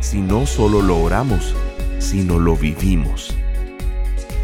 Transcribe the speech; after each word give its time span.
si 0.00 0.20
no 0.20 0.46
solo 0.46 0.82
lo 0.82 0.98
oramos, 0.98 1.54
sino 1.98 2.38
lo 2.38 2.56
vivimos. 2.56 3.34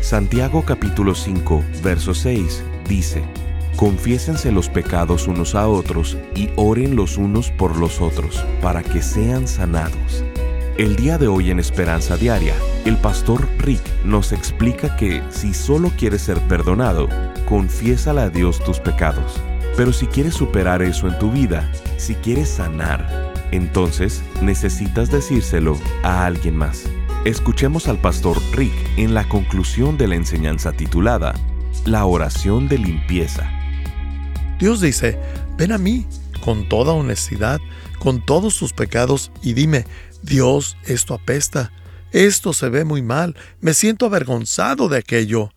Santiago 0.01 0.63
capítulo 0.65 1.15
5, 1.15 1.65
verso 1.83 2.15
6 2.15 2.63
dice, 2.89 3.25
Confiésense 3.77 4.53
los 4.53 4.69
pecados 4.69 5.27
unos 5.27 5.55
a 5.55 5.67
otros 5.67 6.17
y 6.37 6.49
oren 6.57 6.95
los 6.95 7.17
unos 7.17 7.51
por 7.51 7.77
los 7.77 8.01
otros 8.01 8.45
para 8.63 8.83
que 8.83 9.03
sean 9.03 9.49
sanados. 9.49 10.25
El 10.77 10.97
día 10.97 11.19
de 11.19 11.29
hoy 11.29 11.51
en 11.51 11.59
Esperanza 11.59 12.17
Diaria, 12.17 12.55
el 12.85 12.97
pastor 12.97 13.49
Rick 13.59 13.83
nos 14.05 14.33
explica 14.33 14.97
que 14.97 15.23
si 15.31 15.55
solo 15.55 15.91
quieres 15.97 16.23
ser 16.23 16.39
perdonado, 16.49 17.09
confiésale 17.49 18.23
a 18.23 18.29
Dios 18.29 18.63
tus 18.63 18.81
pecados. 18.81 19.41
Pero 19.77 19.93
si 19.93 20.07
quieres 20.07 20.35
superar 20.35 20.83
eso 20.83 21.09
en 21.09 21.19
tu 21.19 21.31
vida, 21.31 21.71
si 21.97 22.15
quieres 22.17 22.49
sanar, 22.49 23.24
entonces 23.55 24.23
necesitas 24.43 25.11
decírselo 25.11 25.79
a 26.03 26.27
alguien 26.27 26.57
más. 26.57 26.85
Escuchemos 27.25 27.89
al 27.89 28.01
pastor 28.01 28.39
Rick 28.53 28.75
en 28.97 29.15
la 29.15 29.29
conclusión 29.29 29.97
de 29.97 30.09
la 30.09 30.17
enseñanza 30.17 30.73
titulada 30.73 31.35
La 31.87 32.05
oración 32.05 32.69
de 32.69 32.79
limpieza. 32.79 33.51
Dios 34.59 34.81
dice, 34.81 35.19
ven 35.57 35.73
a 35.73 35.79
mí 35.79 36.07
con 36.45 36.69
toda 36.69 36.93
honestidad, 36.93 37.61
con 37.99 38.25
todos 38.25 38.59
tus 38.59 38.73
pecados 38.73 39.33
y 39.43 39.55
dime, 39.55 39.87
Dios, 40.23 40.77
esto 40.85 41.15
apesta, 41.15 41.73
esto 42.13 42.53
se 42.53 42.69
ve 42.69 42.85
muy 42.85 43.03
mal, 43.03 43.37
me 43.61 43.75
siento 43.75 44.07
avergonzado 44.07 44.89
de 44.89 44.99
aquello. 44.99 45.53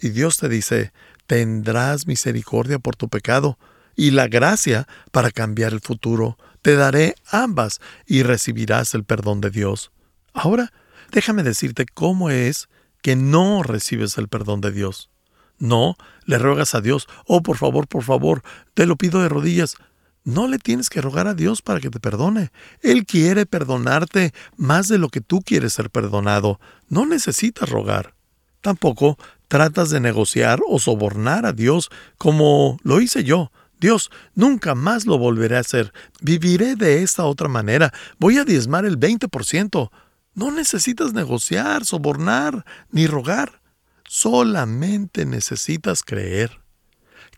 Y 0.00 0.10
Dios 0.10 0.38
te 0.38 0.48
dice, 0.48 0.92
tendrás 1.26 2.06
misericordia 2.06 2.78
por 2.78 2.96
tu 2.96 3.08
pecado 3.08 3.58
y 3.96 4.12
la 4.12 4.28
gracia 4.28 4.88
para 5.12 5.30
cambiar 5.30 5.72
el 5.72 5.80
futuro. 5.80 6.38
Te 6.62 6.76
daré 6.76 7.14
ambas 7.30 7.80
y 8.06 8.22
recibirás 8.22 8.94
el 8.94 9.04
perdón 9.04 9.40
de 9.40 9.50
Dios. 9.50 9.90
Ahora, 10.32 10.72
déjame 11.10 11.42
decirte 11.42 11.86
cómo 11.86 12.30
es 12.30 12.68
que 13.02 13.16
no 13.16 13.62
recibes 13.62 14.18
el 14.18 14.28
perdón 14.28 14.60
de 14.60 14.72
Dios. 14.72 15.10
No, 15.58 15.96
le 16.24 16.38
ruegas 16.38 16.74
a 16.74 16.80
Dios, 16.80 17.06
oh 17.26 17.42
por 17.42 17.56
favor, 17.56 17.86
por 17.86 18.02
favor, 18.02 18.42
te 18.74 18.86
lo 18.86 18.96
pido 18.96 19.22
de 19.22 19.28
rodillas. 19.28 19.76
No 20.22 20.48
le 20.48 20.58
tienes 20.58 20.90
que 20.90 21.00
rogar 21.00 21.26
a 21.28 21.34
Dios 21.34 21.62
para 21.62 21.80
que 21.80 21.90
te 21.90 22.00
perdone. 22.00 22.50
Él 22.82 23.06
quiere 23.06 23.46
perdonarte 23.46 24.32
más 24.56 24.88
de 24.88 24.98
lo 24.98 25.08
que 25.08 25.20
tú 25.20 25.40
quieres 25.40 25.72
ser 25.72 25.90
perdonado. 25.90 26.60
No 26.88 27.06
necesitas 27.06 27.68
rogar. 27.68 28.14
Tampoco 28.60 29.18
tratas 29.48 29.88
de 29.90 30.00
negociar 30.00 30.60
o 30.68 30.78
sobornar 30.78 31.46
a 31.46 31.52
Dios 31.52 31.90
como 32.18 32.78
lo 32.82 33.00
hice 33.00 33.24
yo. 33.24 33.50
Dios, 33.80 34.10
nunca 34.34 34.74
más 34.74 35.06
lo 35.06 35.18
volveré 35.18 35.56
a 35.56 35.60
hacer. 35.60 35.92
Viviré 36.20 36.76
de 36.76 37.02
esta 37.02 37.24
otra 37.24 37.48
manera. 37.48 37.92
Voy 38.18 38.36
a 38.36 38.44
diezmar 38.44 38.84
el 38.84 38.98
20%. 38.98 39.90
No 40.34 40.50
necesitas 40.50 41.14
negociar, 41.14 41.86
sobornar, 41.86 42.64
ni 42.90 43.06
rogar. 43.06 43.62
Solamente 44.06 45.24
necesitas 45.24 46.02
creer. 46.02 46.60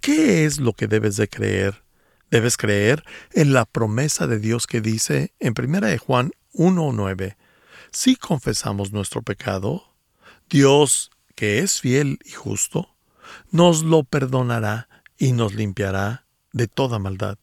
¿Qué 0.01 0.45
es 0.45 0.59
lo 0.59 0.73
que 0.73 0.89
debes 0.89 1.17
de 1.17 1.29
creer? 1.29 1.85
Debes 2.31 2.57
creer 2.57 3.05
en 3.33 3.53
la 3.53 3.65
promesa 3.65 4.27
de 4.27 4.41
Dios 4.41 4.67
que 4.67 4.81
dice 4.81 5.33
en 5.39 5.55
1 5.57 5.81
de 5.81 5.99
Juan 5.99 6.33
1.9, 6.55 7.37
si 7.93 8.17
confesamos 8.17 8.93
nuestro 8.93 9.23
pecado, 9.23 9.95
Dios 10.49 11.11
que 11.35 11.61
es 11.61 11.81
fiel 11.81 12.19
y 12.25 12.31
justo, 12.31 12.97
nos 13.51 13.83
lo 13.83 14.03
perdonará 14.03 14.89
y 15.19 15.33
nos 15.33 15.55
limpiará 15.55 16.22
de 16.53 16.69
toda 16.69 16.99
maldad. 16.99 17.39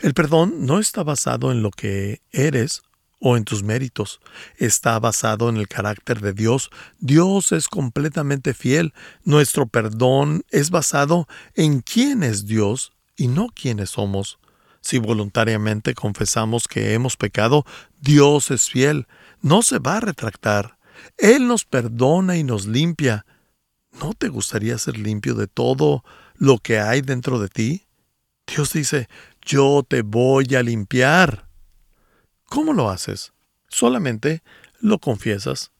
El 0.00 0.14
perdón 0.14 0.66
no 0.66 0.78
está 0.78 1.02
basado 1.02 1.52
en 1.52 1.62
lo 1.62 1.70
que 1.70 2.20
eres 2.32 2.82
o 3.20 3.36
en 3.36 3.44
tus 3.44 3.62
méritos, 3.62 4.20
está 4.58 4.98
basado 4.98 5.48
en 5.48 5.56
el 5.56 5.66
carácter 5.66 6.20
de 6.20 6.32
Dios. 6.32 6.70
Dios 7.00 7.52
es 7.52 7.68
completamente 7.68 8.52
fiel. 8.52 8.92
Nuestro 9.24 9.66
perdón 9.66 10.44
es 10.50 10.70
basado 10.70 11.26
en 11.54 11.80
quién 11.80 12.22
es 12.22 12.46
Dios 12.46 12.92
y 13.16 13.28
no 13.28 13.48
quiénes 13.48 13.90
somos. 13.90 14.38
Si 14.82 14.98
voluntariamente 14.98 15.94
confesamos 15.94 16.68
que 16.68 16.92
hemos 16.92 17.16
pecado, 17.16 17.64
Dios 18.00 18.50
es 18.50 18.68
fiel, 18.68 19.06
no 19.40 19.62
se 19.62 19.78
va 19.78 19.96
a 19.96 20.00
retractar. 20.00 20.76
Él 21.16 21.46
nos 21.46 21.64
perdona 21.64 22.36
y 22.36 22.44
nos 22.44 22.66
limpia. 22.66 23.24
¿No 23.98 24.12
te 24.12 24.28
gustaría 24.28 24.76
ser 24.76 24.98
limpio 24.98 25.34
de 25.34 25.46
todo 25.46 26.04
lo 26.36 26.58
que 26.58 26.80
hay 26.80 27.00
dentro 27.00 27.38
de 27.38 27.48
ti? 27.48 27.83
Dios 28.46 28.72
dice, 28.72 29.08
yo 29.42 29.84
te 29.86 30.02
voy 30.02 30.54
a 30.54 30.62
limpiar. 30.62 31.48
¿Cómo 32.46 32.72
lo 32.72 32.90
haces? 32.90 33.32
Solamente 33.68 34.42
lo 34.80 34.98
confiesas. 34.98 35.72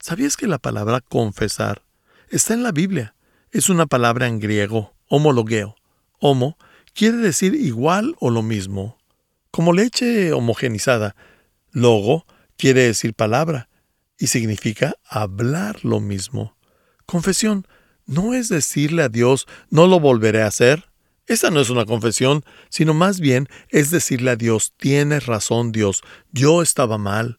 ¿Sabías 0.00 0.36
que 0.36 0.46
la 0.46 0.58
palabra 0.58 1.00
confesar 1.00 1.82
está 2.28 2.54
en 2.54 2.62
la 2.62 2.72
Biblia? 2.72 3.14
Es 3.50 3.68
una 3.68 3.86
palabra 3.86 4.26
en 4.26 4.40
griego, 4.40 4.94
homologueo. 5.08 5.76
Homo 6.18 6.56
quiere 6.94 7.18
decir 7.18 7.54
igual 7.54 8.16
o 8.18 8.30
lo 8.30 8.42
mismo. 8.42 8.98
Como 9.50 9.72
leche 9.72 10.32
homogenizada. 10.32 11.14
Logo 11.70 12.26
quiere 12.56 12.82
decir 12.82 13.14
palabra 13.14 13.68
y 14.18 14.28
significa 14.28 14.94
hablar 15.04 15.84
lo 15.84 16.00
mismo. 16.00 16.56
Confesión 17.06 17.66
no 18.06 18.34
es 18.34 18.48
decirle 18.48 19.02
a 19.02 19.08
Dios 19.08 19.46
no 19.70 19.86
lo 19.86 20.00
volveré 20.00 20.42
a 20.42 20.46
hacer. 20.46 20.91
Esa 21.26 21.50
no 21.50 21.60
es 21.60 21.70
una 21.70 21.86
confesión, 21.86 22.44
sino 22.68 22.94
más 22.94 23.20
bien 23.20 23.48
es 23.68 23.90
decirle 23.90 24.32
a 24.32 24.36
Dios 24.36 24.72
tienes 24.76 25.26
razón 25.26 25.72
Dios, 25.72 26.02
yo 26.32 26.62
estaba 26.62 26.98
mal. 26.98 27.38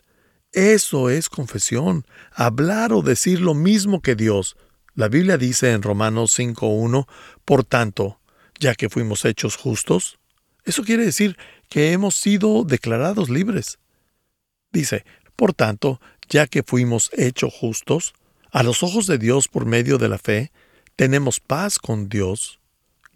Eso 0.52 1.10
es 1.10 1.30
confesión, 1.30 2.06
hablar 2.32 2.94
o 2.94 3.02
decir 3.02 3.42
lo 3.42 3.54
mismo 3.54 4.02
que 4.02 4.16
Dios. 4.16 4.56
La 4.96 5.10
Biblia 5.10 5.38
dice 5.38 5.72
en 5.72 5.82
Romanos 5.82 6.38
5.1, 6.38 7.08
por 7.44 7.64
tanto, 7.64 8.20
ya 8.60 8.76
que 8.76 8.90
fuimos 8.90 9.26
hechos 9.26 9.56
justos, 9.56 10.20
eso 10.64 10.84
quiere 10.84 11.04
decir 11.04 11.38
que 11.70 11.92
hemos 11.92 12.16
sido 12.16 12.64
declarados 12.64 13.30
libres. 13.30 13.80
Dice, 14.72 15.06
por 15.36 15.54
tanto, 15.54 16.00
ya 16.30 16.48
que 16.48 16.64
fuimos 16.64 17.10
hechos 17.14 17.54
justos, 17.54 18.14
a 18.52 18.62
los 18.62 18.84
ojos 18.84 19.08
de 19.08 19.18
Dios 19.18 19.48
por 19.48 19.66
medio 19.66 19.98
de 19.98 20.10
la 20.10 20.20
fe, 20.20 20.52
tenemos 20.96 21.40
paz 21.40 21.80
con 21.80 22.08
Dios, 22.08 22.60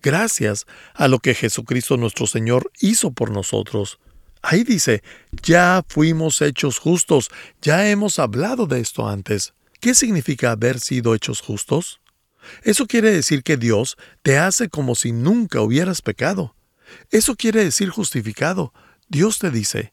gracias 0.08 0.66
a 0.94 1.10
lo 1.10 1.20
que 1.20 1.36
Jesucristo 1.36 1.98
nuestro 1.98 2.28
Señor 2.28 2.72
hizo 2.80 3.12
por 3.12 3.30
nosotros. 3.30 4.00
Ahí 4.42 4.64
dice, 4.64 5.04
ya 5.44 5.84
fuimos 5.86 6.42
hechos 6.42 6.80
justos, 6.80 7.30
ya 7.62 7.90
hemos 7.90 8.18
hablado 8.18 8.68
de 8.68 8.80
esto 8.80 9.10
antes. 9.10 9.54
¿Qué 9.82 9.94
significa 9.94 10.52
haber 10.52 10.80
sido 10.80 11.14
hechos 11.14 11.42
justos? 11.42 12.00
Eso 12.64 12.88
quiere 12.88 13.12
decir 13.12 13.44
que 13.44 13.58
Dios 13.58 13.98
te 14.22 14.38
hace 14.38 14.70
como 14.70 14.96
si 14.96 15.12
nunca 15.12 15.60
hubieras 15.60 16.02
pecado. 16.02 16.56
Eso 17.12 17.36
quiere 17.36 17.66
decir 17.66 17.90
justificado. 17.90 18.72
Dios 19.10 19.40
te 19.40 19.52
dice, 19.52 19.92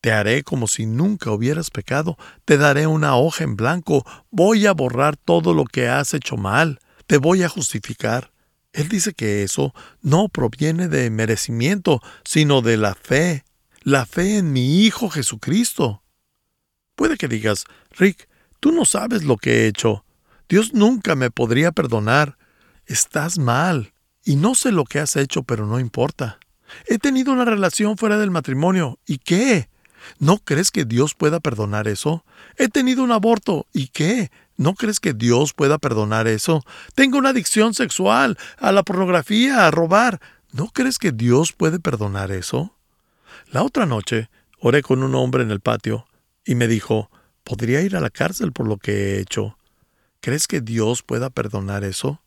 te 0.00 0.12
haré 0.12 0.44
como 0.44 0.68
si 0.68 0.86
nunca 0.86 1.32
hubieras 1.32 1.72
pecado, 1.72 2.16
te 2.44 2.58
daré 2.58 2.86
una 2.86 3.16
hoja 3.16 3.42
en 3.42 3.56
blanco, 3.56 4.06
voy 4.30 4.66
a 4.66 4.72
borrar 4.72 5.16
todo 5.16 5.52
lo 5.52 5.64
que 5.64 5.88
has 5.88 6.14
hecho 6.14 6.36
mal, 6.36 6.78
te 7.08 7.18
voy 7.18 7.42
a 7.42 7.48
justificar. 7.48 8.30
Él 8.72 8.88
dice 8.88 9.12
que 9.12 9.42
eso 9.42 9.74
no 10.02 10.28
proviene 10.28 10.88
de 10.88 11.10
merecimiento, 11.10 12.00
sino 12.24 12.62
de 12.62 12.76
la 12.76 12.94
fe, 12.94 13.44
la 13.82 14.06
fe 14.06 14.38
en 14.38 14.52
mi 14.52 14.84
Hijo 14.84 15.08
Jesucristo. 15.08 16.02
Puede 16.94 17.16
que 17.16 17.28
digas, 17.28 17.64
Rick, 17.92 18.28
tú 18.60 18.72
no 18.72 18.84
sabes 18.84 19.24
lo 19.24 19.36
que 19.36 19.50
he 19.52 19.66
hecho. 19.68 20.04
Dios 20.48 20.74
nunca 20.74 21.14
me 21.14 21.30
podría 21.30 21.72
perdonar. 21.72 22.36
Estás 22.86 23.38
mal. 23.38 23.92
Y 24.24 24.36
no 24.36 24.54
sé 24.54 24.72
lo 24.72 24.84
que 24.84 24.98
has 24.98 25.16
hecho, 25.16 25.42
pero 25.42 25.66
no 25.66 25.78
importa. 25.78 26.38
He 26.86 26.98
tenido 26.98 27.32
una 27.32 27.44
relación 27.44 27.96
fuera 27.96 28.18
del 28.18 28.30
matrimonio. 28.30 28.98
¿Y 29.06 29.18
qué? 29.18 29.68
¿No 30.18 30.38
crees 30.38 30.70
que 30.70 30.84
Dios 30.84 31.14
pueda 31.14 31.40
perdonar 31.40 31.88
eso? 31.88 32.24
He 32.56 32.68
tenido 32.68 33.02
un 33.02 33.12
aborto. 33.12 33.66
¿Y 33.72 33.88
qué? 33.88 34.30
¿No 34.58 34.74
crees 34.74 34.98
que 34.98 35.14
Dios 35.14 35.54
pueda 35.54 35.78
perdonar 35.78 36.26
eso? 36.26 36.64
Tengo 36.96 37.16
una 37.16 37.28
adicción 37.28 37.74
sexual, 37.74 38.36
a 38.58 38.72
la 38.72 38.82
pornografía, 38.82 39.66
a 39.66 39.70
robar. 39.70 40.20
¿No 40.50 40.66
crees 40.70 40.98
que 40.98 41.12
Dios 41.12 41.52
puede 41.52 41.78
perdonar 41.78 42.32
eso? 42.32 42.74
La 43.52 43.62
otra 43.62 43.86
noche 43.86 44.30
oré 44.58 44.82
con 44.82 45.04
un 45.04 45.14
hombre 45.14 45.44
en 45.44 45.52
el 45.52 45.60
patio 45.60 46.06
y 46.44 46.56
me 46.56 46.66
dijo, 46.66 47.08
podría 47.44 47.82
ir 47.82 47.94
a 47.94 48.00
la 48.00 48.10
cárcel 48.10 48.50
por 48.50 48.66
lo 48.66 48.78
que 48.78 48.92
he 48.92 49.20
hecho. 49.20 49.56
¿Crees 50.20 50.48
que 50.48 50.60
Dios 50.60 51.04
pueda 51.04 51.30
perdonar 51.30 51.84
eso? 51.84 52.20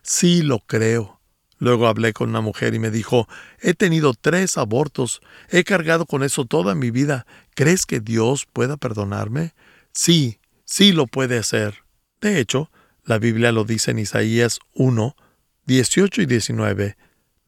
Sí, 0.00 0.40
lo 0.40 0.60
creo. 0.60 1.20
Luego 1.58 1.86
hablé 1.86 2.14
con 2.14 2.30
una 2.30 2.40
mujer 2.40 2.72
y 2.72 2.78
me 2.78 2.90
dijo, 2.90 3.28
he 3.60 3.74
tenido 3.74 4.14
tres 4.14 4.56
abortos, 4.56 5.20
he 5.50 5.64
cargado 5.64 6.06
con 6.06 6.22
eso 6.22 6.46
toda 6.46 6.74
mi 6.74 6.90
vida. 6.90 7.26
¿Crees 7.54 7.84
que 7.84 8.00
Dios 8.00 8.46
pueda 8.50 8.78
perdonarme? 8.78 9.52
Sí, 9.92 10.40
sí 10.74 10.90
lo 10.90 11.06
puede 11.06 11.38
hacer. 11.38 11.84
De 12.20 12.40
hecho, 12.40 12.68
la 13.04 13.20
Biblia 13.20 13.52
lo 13.52 13.62
dice 13.62 13.92
en 13.92 14.00
Isaías 14.00 14.58
1, 14.72 15.14
18 15.66 16.22
y 16.22 16.26
19. 16.26 16.96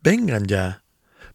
Vengan 0.00 0.46
ya. 0.46 0.84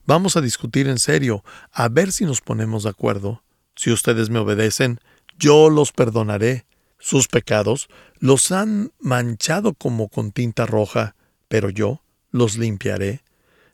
Vamos 0.06 0.38
a 0.38 0.42
discutir 0.42 0.88
en 0.88 1.00
serio, 1.00 1.44
a 1.70 1.90
ver 1.90 2.14
si 2.14 2.24
nos 2.24 2.40
ponemos 2.40 2.84
de 2.84 2.92
acuerdo. 2.92 3.44
Si 3.76 3.92
ustedes 3.92 4.30
me 4.30 4.40
obedecen, 4.40 5.02
yo 5.38 5.70
los 5.70 5.92
perdonaré. 5.92 6.66
Sus 6.98 7.28
pecados 7.28 7.90
los 8.20 8.54
han 8.54 8.94
manchado 9.02 9.74
como 9.74 10.08
con 10.08 10.32
tinta 10.32 10.66
roja, 10.66 11.18
pero 11.50 11.70
yo 11.70 12.02
los 12.30 12.58
limpiaré, 12.58 13.22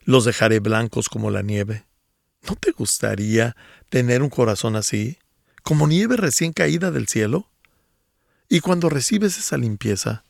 los 0.02 0.24
dejaré 0.24 0.58
blancos 0.58 1.08
como 1.08 1.30
la 1.30 1.42
nieve. 1.42 1.86
¿No 2.48 2.56
te 2.56 2.72
gustaría 2.72 3.54
tener 3.90 4.24
un 4.24 4.30
corazón 4.30 4.74
así, 4.74 5.18
como 5.62 5.86
nieve 5.86 6.16
recién 6.16 6.52
caída 6.52 6.90
del 6.90 7.06
cielo? 7.06 7.48
Y 8.48 8.60
cuando 8.60 8.88
recibes 8.88 9.36
esa 9.38 9.58
limpieza, 9.58 10.24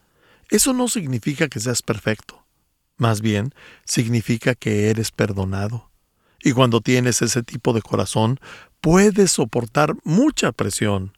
eso 0.50 0.72
no 0.72 0.88
significa 0.88 1.48
que 1.48 1.60
seas 1.60 1.82
perfecto, 1.82 2.44
más 2.96 3.20
bien 3.20 3.54
significa 3.84 4.56
que 4.56 4.90
eres 4.90 5.12
perdonado. 5.12 5.90
Y 6.42 6.52
cuando 6.52 6.80
tienes 6.80 7.22
ese 7.22 7.42
tipo 7.42 7.72
de 7.72 7.82
corazón, 7.82 8.40
puedes 8.80 9.32
soportar 9.32 9.94
mucha 10.02 10.50
presión. 10.50 11.12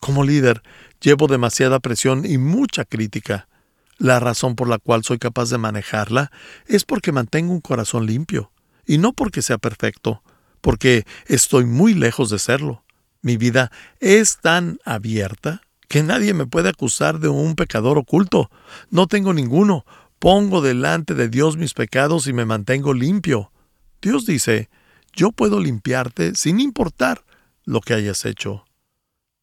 Como 0.00 0.22
líder, 0.22 0.62
llevo 1.00 1.28
demasiada 1.28 1.80
presión 1.80 2.26
y 2.26 2.36
mucha 2.36 2.84
crítica. 2.84 3.48
La 3.96 4.20
razón 4.20 4.54
por 4.54 4.68
la 4.68 4.78
cual 4.78 5.02
soy 5.02 5.18
capaz 5.18 5.48
de 5.48 5.58
manejarla 5.58 6.30
es 6.66 6.84
porque 6.84 7.12
mantengo 7.12 7.52
un 7.52 7.60
corazón 7.60 8.06
limpio, 8.06 8.50
y 8.86 8.98
no 8.98 9.14
porque 9.14 9.40
sea 9.40 9.56
perfecto, 9.56 10.22
porque 10.60 11.06
estoy 11.26 11.64
muy 11.64 11.94
lejos 11.94 12.28
de 12.28 12.38
serlo. 12.38 12.84
Mi 13.22 13.38
vida 13.38 13.70
es 14.00 14.38
tan 14.38 14.78
abierta 14.84 15.63
que 15.88 16.02
nadie 16.02 16.34
me 16.34 16.46
puede 16.46 16.68
acusar 16.68 17.18
de 17.20 17.28
un 17.28 17.54
pecador 17.54 17.98
oculto. 17.98 18.50
No 18.90 19.06
tengo 19.06 19.32
ninguno. 19.32 19.84
Pongo 20.18 20.60
delante 20.62 21.14
de 21.14 21.28
Dios 21.28 21.56
mis 21.56 21.74
pecados 21.74 22.26
y 22.26 22.32
me 22.32 22.44
mantengo 22.44 22.94
limpio. 22.94 23.52
Dios 24.00 24.26
dice, 24.26 24.70
yo 25.12 25.32
puedo 25.32 25.60
limpiarte 25.60 26.34
sin 26.34 26.60
importar 26.60 27.24
lo 27.64 27.80
que 27.80 27.94
hayas 27.94 28.24
hecho. 28.24 28.64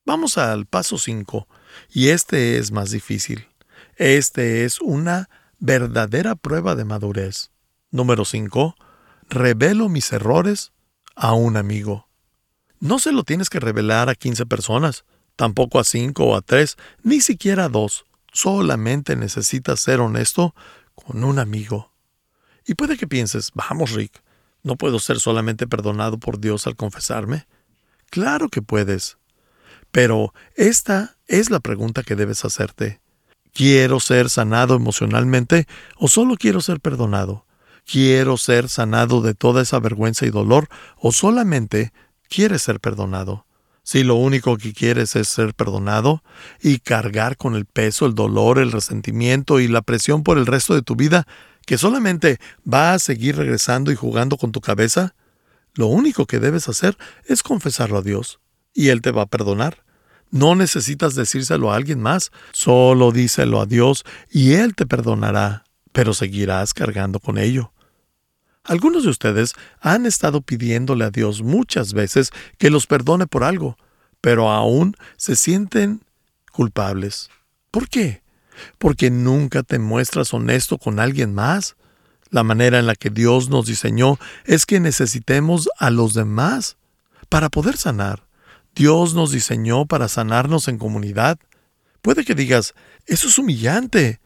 Vamos 0.05 0.37
al 0.37 0.65
paso 0.65 0.97
5, 0.97 1.47
y 1.89 2.09
este 2.09 2.57
es 2.57 2.71
más 2.71 2.91
difícil. 2.91 3.47
Este 3.95 4.65
es 4.65 4.81
una 4.81 5.29
verdadera 5.59 6.35
prueba 6.35 6.75
de 6.75 6.85
madurez. 6.85 7.51
Número 7.91 8.25
5. 8.25 8.75
Revelo 9.29 9.89
mis 9.89 10.11
errores 10.11 10.71
a 11.15 11.33
un 11.33 11.55
amigo. 11.55 12.07
No 12.79 12.97
se 12.97 13.11
lo 13.11 13.23
tienes 13.23 13.49
que 13.49 13.59
revelar 13.59 14.09
a 14.09 14.15
15 14.15 14.47
personas, 14.47 15.05
tampoco 15.41 15.79
a 15.79 15.83
5 15.83 16.23
o 16.23 16.35
a 16.35 16.41
3, 16.41 16.77
ni 17.01 17.19
siquiera 17.19 17.65
a 17.65 17.69
2. 17.69 18.05
Solamente 18.31 19.15
necesitas 19.15 19.79
ser 19.79 19.99
honesto 19.99 20.53
con 20.93 21.23
un 21.23 21.39
amigo. 21.39 21.91
Y 22.63 22.75
puede 22.75 22.95
que 22.95 23.07
pienses, 23.07 23.49
vamos 23.55 23.89
Rick, 23.93 24.21
¿No 24.61 24.75
puedo 24.75 24.99
ser 24.99 25.19
solamente 25.19 25.65
perdonado 25.65 26.19
por 26.19 26.39
Dios 26.39 26.67
al 26.67 26.75
confesarme? 26.75 27.47
Claro 28.11 28.49
que 28.49 28.61
puedes. 28.61 29.17
Pero 29.91 30.35
esta 30.53 31.17
es 31.25 31.49
la 31.49 31.59
pregunta 31.59 32.03
que 32.03 32.15
debes 32.15 32.45
hacerte. 32.45 33.01
¿Quiero 33.51 33.99
ser 33.99 34.29
sanado 34.29 34.75
emocionalmente 34.75 35.67
o 35.97 36.07
solo 36.07 36.35
quiero 36.37 36.61
ser 36.61 36.79
perdonado? 36.81 37.47
¿Quiero 37.83 38.37
ser 38.37 38.69
sanado 38.69 39.21
de 39.21 39.33
toda 39.33 39.63
esa 39.63 39.79
vergüenza 39.79 40.27
y 40.27 40.29
dolor 40.29 40.69
o 40.97 41.11
solamente 41.11 41.93
quieres 42.29 42.61
ser 42.61 42.79
perdonado? 42.79 43.47
Si 43.83 44.03
lo 44.03 44.15
único 44.15 44.57
que 44.57 44.73
quieres 44.73 45.15
es 45.15 45.27
ser 45.27 45.53
perdonado 45.53 46.23
y 46.61 46.79
cargar 46.79 47.37
con 47.37 47.55
el 47.55 47.65
peso, 47.65 48.05
el 48.05 48.13
dolor, 48.13 48.59
el 48.59 48.71
resentimiento 48.71 49.59
y 49.59 49.67
la 49.67 49.81
presión 49.81 50.23
por 50.23 50.37
el 50.37 50.45
resto 50.45 50.75
de 50.75 50.83
tu 50.83 50.95
vida, 50.95 51.25
que 51.65 51.77
solamente 51.77 52.39
va 52.71 52.93
a 52.93 52.99
seguir 52.99 53.37
regresando 53.37 53.91
y 53.91 53.95
jugando 53.95 54.37
con 54.37 54.51
tu 54.51 54.61
cabeza, 54.61 55.15
lo 55.73 55.87
único 55.87 56.25
que 56.25 56.39
debes 56.39 56.67
hacer 56.67 56.97
es 57.25 57.43
confesarlo 57.43 57.97
a 57.97 58.01
Dios, 58.01 58.39
y 58.73 58.89
Él 58.89 59.01
te 59.01 59.11
va 59.11 59.23
a 59.23 59.27
perdonar. 59.27 59.83
No 60.29 60.55
necesitas 60.55 61.15
decírselo 61.15 61.71
a 61.71 61.75
alguien 61.75 62.01
más, 62.01 62.31
solo 62.51 63.11
díselo 63.11 63.59
a 63.59 63.65
Dios 63.65 64.05
y 64.29 64.53
Él 64.53 64.75
te 64.75 64.85
perdonará, 64.85 65.65
pero 65.91 66.13
seguirás 66.13 66.73
cargando 66.73 67.19
con 67.19 67.37
ello. 67.37 67.73
Algunos 68.63 69.03
de 69.03 69.09
ustedes 69.09 69.53
han 69.79 70.05
estado 70.05 70.41
pidiéndole 70.41 71.05
a 71.05 71.11
Dios 71.11 71.41
muchas 71.41 71.93
veces 71.93 72.31
que 72.57 72.69
los 72.69 72.87
perdone 72.87 73.27
por 73.27 73.43
algo, 73.43 73.77
pero 74.21 74.49
aún 74.49 74.95
se 75.17 75.35
sienten 75.35 76.03
culpables. 76.51 77.29
¿Por 77.71 77.89
qué? 77.89 78.21
porque 78.77 79.09
nunca 79.09 79.63
te 79.63 79.79
muestras 79.79 80.33
honesto 80.33 80.77
con 80.77 80.99
alguien 80.99 81.33
más. 81.33 81.75
La 82.29 82.43
manera 82.43 82.79
en 82.79 82.87
la 82.87 82.95
que 82.95 83.09
Dios 83.09 83.49
nos 83.49 83.65
diseñó 83.65 84.17
es 84.45 84.65
que 84.65 84.79
necesitemos 84.79 85.69
a 85.77 85.89
los 85.89 86.13
demás 86.13 86.77
para 87.29 87.49
poder 87.49 87.77
sanar. 87.77 88.25
Dios 88.73 89.13
nos 89.13 89.31
diseñó 89.31 89.85
para 89.85 90.07
sanarnos 90.07 90.67
en 90.67 90.77
comunidad. 90.77 91.37
Puede 92.01 92.23
que 92.23 92.35
digas, 92.35 92.73
eso 93.05 93.27
es 93.27 93.37
humillante. 93.37 94.20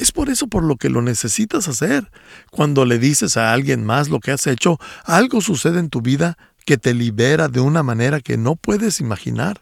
Es 0.00 0.12
por 0.12 0.30
eso 0.30 0.46
por 0.46 0.64
lo 0.64 0.76
que 0.76 0.88
lo 0.88 1.02
necesitas 1.02 1.68
hacer. 1.68 2.10
Cuando 2.50 2.86
le 2.86 2.98
dices 2.98 3.36
a 3.36 3.52
alguien 3.52 3.84
más 3.84 4.08
lo 4.08 4.18
que 4.18 4.30
has 4.30 4.46
hecho, 4.46 4.78
algo 5.04 5.42
sucede 5.42 5.78
en 5.78 5.90
tu 5.90 6.00
vida 6.00 6.38
que 6.64 6.78
te 6.78 6.94
libera 6.94 7.48
de 7.48 7.60
una 7.60 7.82
manera 7.82 8.20
que 8.20 8.38
no 8.38 8.56
puedes 8.56 9.00
imaginar. 9.00 9.60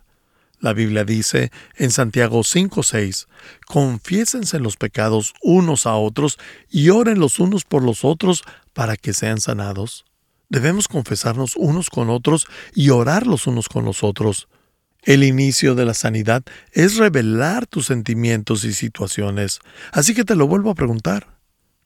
La 0.61 0.75
Biblia 0.75 1.05
dice 1.05 1.50
en 1.75 1.90
Santiago 1.90 2.44
5:6, 2.44 3.26
Confiésense 3.67 4.61
los 4.61 4.76
pecados 4.76 5.35
unos 5.43 5.87
a 5.87 5.96
otros 5.96 6.38
y 6.70 6.91
oren 6.91 7.19
los 7.19 7.41
unos 7.41 7.64
por 7.64 7.82
los 7.82 8.05
otros 8.05 8.44
para 8.75 8.96
que 8.96 9.14
sean 9.14 9.41
sanados. 9.41 10.05
Debemos 10.50 10.87
confesarnos 10.87 11.56
unos 11.56 11.91
con 11.91 12.11
otros 12.11 12.46
y 12.76 12.91
orar 12.91 13.26
los 13.26 13.49
unos 13.49 13.69
con 13.69 13.84
los 13.84 14.05
otros. 14.05 14.46
El 15.08 15.25
inicio 15.25 15.74
de 15.74 15.86
la 15.86 15.94
sanidad 15.94 16.43
es 16.72 16.98
revelar 16.98 17.67
tus 17.67 17.86
sentimientos 17.86 18.65
y 18.65 18.74
situaciones. 18.74 19.58
Así 19.91 20.15
que 20.15 20.22
te 20.22 20.34
lo 20.34 20.46
vuelvo 20.46 20.69
a 20.69 20.74
preguntar. 20.74 21.38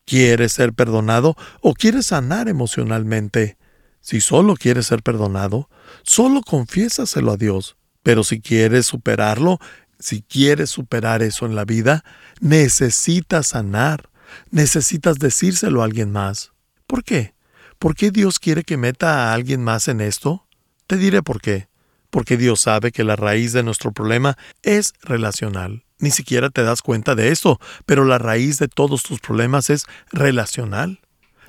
¿Quieres 0.04 0.54
ser 0.54 0.72
perdonado 0.72 1.36
o 1.60 1.74
quieres 1.74 2.06
sanar 2.06 2.48
emocionalmente? 2.48 3.58
Si 4.00 4.20
solo 4.20 4.56
quieres 4.56 4.88
ser 4.88 5.04
perdonado, 5.04 5.70
solo 6.02 6.42
confiésaselo 6.42 7.30
a 7.30 7.36
Dios. 7.36 7.76
Pero 8.02 8.24
si 8.24 8.40
quieres 8.40 8.86
superarlo, 8.86 9.60
si 10.00 10.22
quieres 10.22 10.70
superar 10.70 11.22
eso 11.22 11.46
en 11.46 11.54
la 11.54 11.64
vida, 11.64 12.02
necesitas 12.40 13.46
sanar, 13.46 14.10
necesitas 14.50 15.20
decírselo 15.20 15.82
a 15.82 15.84
alguien 15.84 16.10
más. 16.10 16.50
¿Por 16.88 17.04
qué? 17.04 17.36
¿Por 17.78 17.94
qué 17.94 18.10
Dios 18.10 18.40
quiere 18.40 18.64
que 18.64 18.76
meta 18.76 19.30
a 19.30 19.32
alguien 19.32 19.62
más 19.62 19.86
en 19.86 20.00
esto? 20.00 20.48
Te 20.88 20.96
diré 20.96 21.22
por 21.22 21.40
qué. 21.40 21.70
Porque 22.12 22.36
Dios 22.36 22.60
sabe 22.60 22.92
que 22.92 23.04
la 23.04 23.16
raíz 23.16 23.54
de 23.54 23.62
nuestro 23.62 23.90
problema 23.90 24.36
es 24.62 24.92
relacional. 25.00 25.82
Ni 25.98 26.10
siquiera 26.10 26.50
te 26.50 26.62
das 26.62 26.82
cuenta 26.82 27.14
de 27.14 27.30
esto, 27.30 27.58
pero 27.86 28.04
la 28.04 28.18
raíz 28.18 28.58
de 28.58 28.68
todos 28.68 29.02
tus 29.02 29.18
problemas 29.18 29.70
es 29.70 29.86
relacional. 30.10 31.00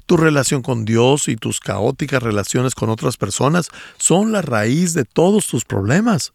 Tu 0.06 0.16
relación 0.16 0.62
con 0.62 0.86
Dios 0.86 1.28
y 1.28 1.36
tus 1.36 1.60
caóticas 1.60 2.24
relaciones 2.24 2.76
con 2.76 2.90
otras 2.90 3.18
personas 3.18 3.72
son 3.98 4.32
la 4.32 4.42
raíz 4.42 4.94
de 4.94 5.04
todos 5.04 5.48
tus 5.48 5.66
problemas. 5.66 6.32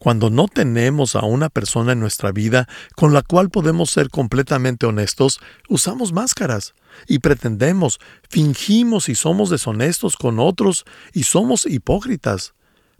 Cuando 0.00 0.28
no 0.28 0.48
tenemos 0.48 1.14
a 1.14 1.24
una 1.24 1.48
persona 1.48 1.92
en 1.92 2.00
nuestra 2.00 2.32
vida 2.32 2.68
con 2.96 3.12
la 3.12 3.22
cual 3.22 3.48
podemos 3.48 3.92
ser 3.92 4.08
completamente 4.10 4.86
honestos, 4.86 5.38
usamos 5.68 6.12
máscaras 6.12 6.74
y 7.06 7.20
pretendemos, 7.20 8.00
fingimos 8.28 9.08
y 9.08 9.14
somos 9.14 9.50
deshonestos 9.50 10.16
con 10.16 10.40
otros 10.40 10.84
y 11.12 11.22
somos 11.22 11.64
hipócritas. 11.64 12.54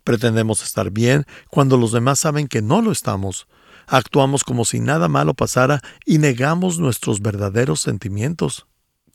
Pretendemos 0.05 0.63
estar 0.63 0.91
bien 0.91 1.25
cuando 1.49 1.77
los 1.77 1.93
demás 1.93 2.19
saben 2.19 2.49
que 2.49 2.63
no 2.63 2.83
lo 2.83 2.93
estamos. 2.93 3.47
Actuamos 3.87 4.45
como 4.45 4.65
si 4.65 4.81
nada 4.81 5.09
malo 5.09 5.35
pasara 5.35 5.81
y 6.05 6.19
negamos 6.19 6.79
nuestros 6.79 7.21
verdaderos 7.21 7.81
sentimientos. 7.81 8.67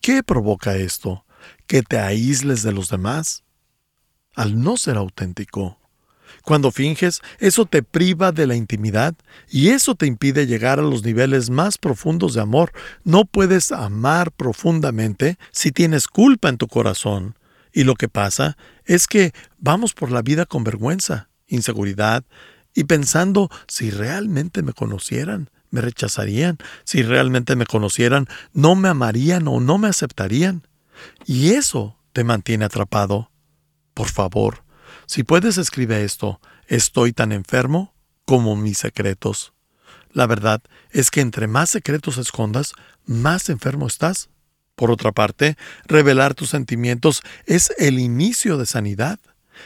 ¿Qué 0.01 0.23
provoca 0.23 0.75
esto? 0.75 1.25
Que 1.65 1.81
te 1.81 1.99
aísles 1.99 2.63
de 2.63 2.71
los 2.71 2.89
demás. 2.89 3.43
Al 4.35 4.61
no 4.61 4.77
ser 4.77 4.97
auténtico, 4.97 5.79
cuando 6.43 6.71
finges, 6.71 7.21
eso 7.39 7.65
te 7.65 7.83
priva 7.83 8.31
de 8.31 8.47
la 8.47 8.55
intimidad 8.55 9.15
y 9.49 9.69
eso 9.69 9.95
te 9.95 10.05
impide 10.05 10.47
llegar 10.47 10.79
a 10.79 10.83
los 10.83 11.03
niveles 11.03 11.49
más 11.49 11.77
profundos 11.77 12.33
de 12.33 12.41
amor. 12.41 12.71
No 13.03 13.25
puedes 13.25 13.71
amar 13.71 14.31
profundamente 14.31 15.37
si 15.51 15.71
tienes 15.71 16.07
culpa 16.07 16.49
en 16.49 16.57
tu 16.57 16.67
corazón. 16.67 17.35
Y 17.73 17.83
lo 17.83 17.95
que 17.95 18.07
pasa 18.07 18.57
es 18.87 19.07
que 19.07 19.33
vamos 19.59 19.93
por 19.93 20.11
la 20.11 20.23
vida 20.23 20.45
con 20.45 20.63
vergüenza, 20.63 21.29
inseguridad 21.45 22.23
y 22.73 22.85
pensando 22.85 23.49
si 23.67 23.91
realmente 23.91 24.63
me 24.63 24.73
conocieran, 24.73 25.49
me 25.69 25.81
rechazarían, 25.81 26.57
si 26.85 27.03
realmente 27.03 27.55
me 27.55 27.65
conocieran, 27.65 28.27
no 28.53 28.75
me 28.75 28.87
amarían 28.89 29.47
o 29.47 29.59
no 29.59 29.77
me 29.77 29.89
aceptarían. 29.89 30.67
Y 31.25 31.51
eso 31.51 31.99
te 32.13 32.23
mantiene 32.23 32.65
atrapado. 32.65 33.29
Por 33.93 34.07
favor, 34.09 34.63
si 35.05 35.23
puedes 35.23 35.57
escribe 35.57 36.03
esto, 36.03 36.39
estoy 36.67 37.13
tan 37.13 37.31
enfermo 37.31 37.93
como 38.25 38.55
mis 38.55 38.77
secretos. 38.77 39.53
La 40.11 40.27
verdad 40.27 40.61
es 40.91 41.11
que 41.11 41.21
entre 41.21 41.47
más 41.47 41.69
secretos 41.69 42.17
escondas, 42.17 42.73
más 43.05 43.49
enfermo 43.49 43.87
estás. 43.87 44.29
Por 44.77 44.91
otra 44.91 45.11
parte, 45.11 45.57
revelar 45.87 46.35
tus 46.35 46.49
sentimientos 46.49 47.23
es 47.47 47.73
el 47.79 47.97
inicio 47.97 48.59
de 48.59 48.67
sanidad. 48.67 49.17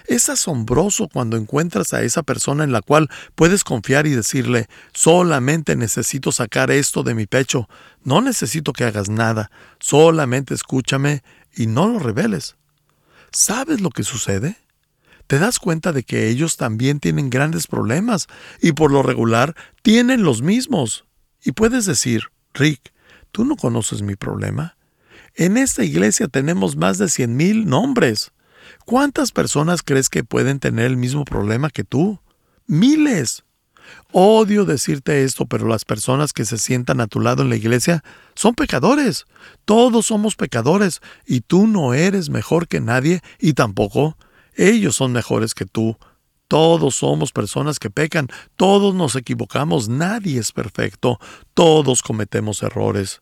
Es 0.08 0.30
asombroso 0.30 1.10
cuando 1.10 1.36
encuentras 1.36 1.94
a 1.94 2.02
esa 2.02 2.24
persona 2.24 2.64
en 2.64 2.72
la 2.72 2.82
cual 2.82 3.10
puedes 3.36 3.66
confiar 3.66 4.08
y 4.08 4.12
decirle, 4.12 4.70
solamente 4.94 5.76
necesito 5.76 6.32
sacar 6.32 6.72
esto 6.72 7.04
de 7.04 7.14
mi 7.14 7.26
pecho, 7.26 7.68
no 8.06 8.22
necesito 8.22 8.72
que 8.72 8.86
hagas 8.86 9.10
nada, 9.10 9.52
solamente 9.82 10.54
escúchame 10.54 11.24
y 11.54 11.68
no 11.68 11.90
lo 11.90 12.00
reveles. 12.00 12.56
¿Sabes 13.34 13.82
lo 13.82 13.90
que 13.90 14.04
sucede? 14.04 14.56
Te 15.28 15.40
das 15.40 15.60
cuenta 15.60 15.92
de 15.92 16.04
que 16.04 16.30
ellos 16.30 16.56
también 16.56 17.02
tienen 17.02 17.30
grandes 17.30 17.68
problemas 17.68 18.28
y 18.62 18.72
por 18.72 18.94
lo 18.94 19.04
regular 19.04 19.58
tienen 19.82 20.24
los 20.24 20.42
mismos. 20.42 21.04
Y 21.44 21.52
puedes 21.52 21.86
decir, 21.86 22.30
Rick, 22.54 22.94
¿tú 23.34 23.44
no 23.44 23.58
conoces 23.58 24.04
mi 24.04 24.16
problema? 24.16 24.78
En 25.36 25.58
esta 25.58 25.84
iglesia 25.84 26.28
tenemos 26.28 26.76
más 26.76 26.98
de 26.98 27.10
cien 27.10 27.36
mil 27.36 27.66
nombres. 27.66 28.32
¿Cuántas 28.86 29.32
personas 29.32 29.82
crees 29.84 30.10
que 30.10 30.24
pueden 30.24 30.60
tener 30.60 30.86
el 30.86 30.98
mismo 30.98 31.26
problema 31.26 31.70
que 31.70 31.84
tú? 31.84 32.20
Miles. 32.68 33.44
Odio 34.12 34.66
decirte 34.66 35.24
esto, 35.24 35.46
pero 35.46 35.68
las 35.68 35.86
personas 35.86 36.34
que 36.34 36.46
se 36.46 36.58
sientan 36.58 37.02
a 37.02 37.08
tu 37.08 37.20
lado 37.20 37.44
en 37.44 37.50
la 37.50 37.56
iglesia 37.56 38.04
son 38.36 38.56
pecadores. 38.56 39.26
Todos 39.66 40.08
somos 40.08 40.36
pecadores 40.36 41.02
y 41.26 41.42
tú 41.42 41.68
no 41.68 41.94
eres 41.94 42.30
mejor 42.30 42.68
que 42.68 42.82
nadie 42.82 43.22
y 43.40 43.54
tampoco 43.54 44.18
ellos 44.56 44.96
son 44.96 45.12
mejores 45.14 45.54
que 45.54 45.66
tú. 45.66 45.98
Todos 46.48 46.96
somos 46.96 47.32
personas 47.32 47.80
que 47.80 47.90
pecan, 47.90 48.28
todos 48.58 48.94
nos 48.94 49.16
equivocamos, 49.16 49.88
nadie 49.88 50.38
es 50.38 50.52
perfecto, 50.52 51.18
todos 51.54 52.02
cometemos 52.02 52.62
errores. 52.62 53.22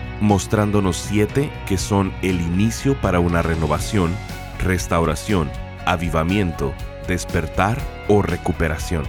mostrándonos 0.21 0.95
siete 0.95 1.51
que 1.65 1.77
son 1.77 2.13
el 2.21 2.39
inicio 2.39 2.99
para 3.01 3.19
una 3.19 3.41
renovación 3.41 4.15
restauración, 4.61 5.49
avivamiento, 5.85 6.73
despertar 7.07 7.77
o 8.07 8.21
recuperación. 8.21 9.03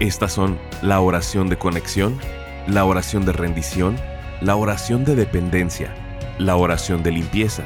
Estas 0.00 0.32
son 0.32 0.58
la 0.82 1.00
oración 1.00 1.48
de 1.48 1.56
conexión, 1.56 2.18
la 2.66 2.84
oración 2.84 3.24
de 3.24 3.32
rendición, 3.32 3.96
la 4.40 4.56
oración 4.56 5.04
de 5.04 5.14
dependencia, 5.14 5.94
la 6.38 6.56
oración 6.56 7.02
de 7.02 7.12
limpieza, 7.12 7.62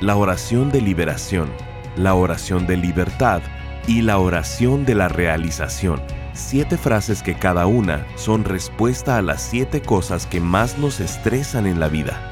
la 0.00 0.16
oración 0.16 0.70
de 0.70 0.80
liberación, 0.80 1.50
la 1.96 2.14
oración 2.14 2.66
de 2.66 2.76
libertad 2.76 3.42
y 3.86 4.02
la 4.02 4.18
oración 4.18 4.84
de 4.84 4.94
la 4.94 5.08
realización. 5.08 6.00
Siete 6.34 6.78
frases 6.78 7.22
que 7.22 7.34
cada 7.34 7.66
una 7.66 8.06
son 8.16 8.44
respuesta 8.44 9.18
a 9.18 9.22
las 9.22 9.42
siete 9.42 9.82
cosas 9.82 10.26
que 10.26 10.40
más 10.40 10.78
nos 10.78 11.00
estresan 11.00 11.66
en 11.66 11.78
la 11.78 11.88
vida, 11.88 12.31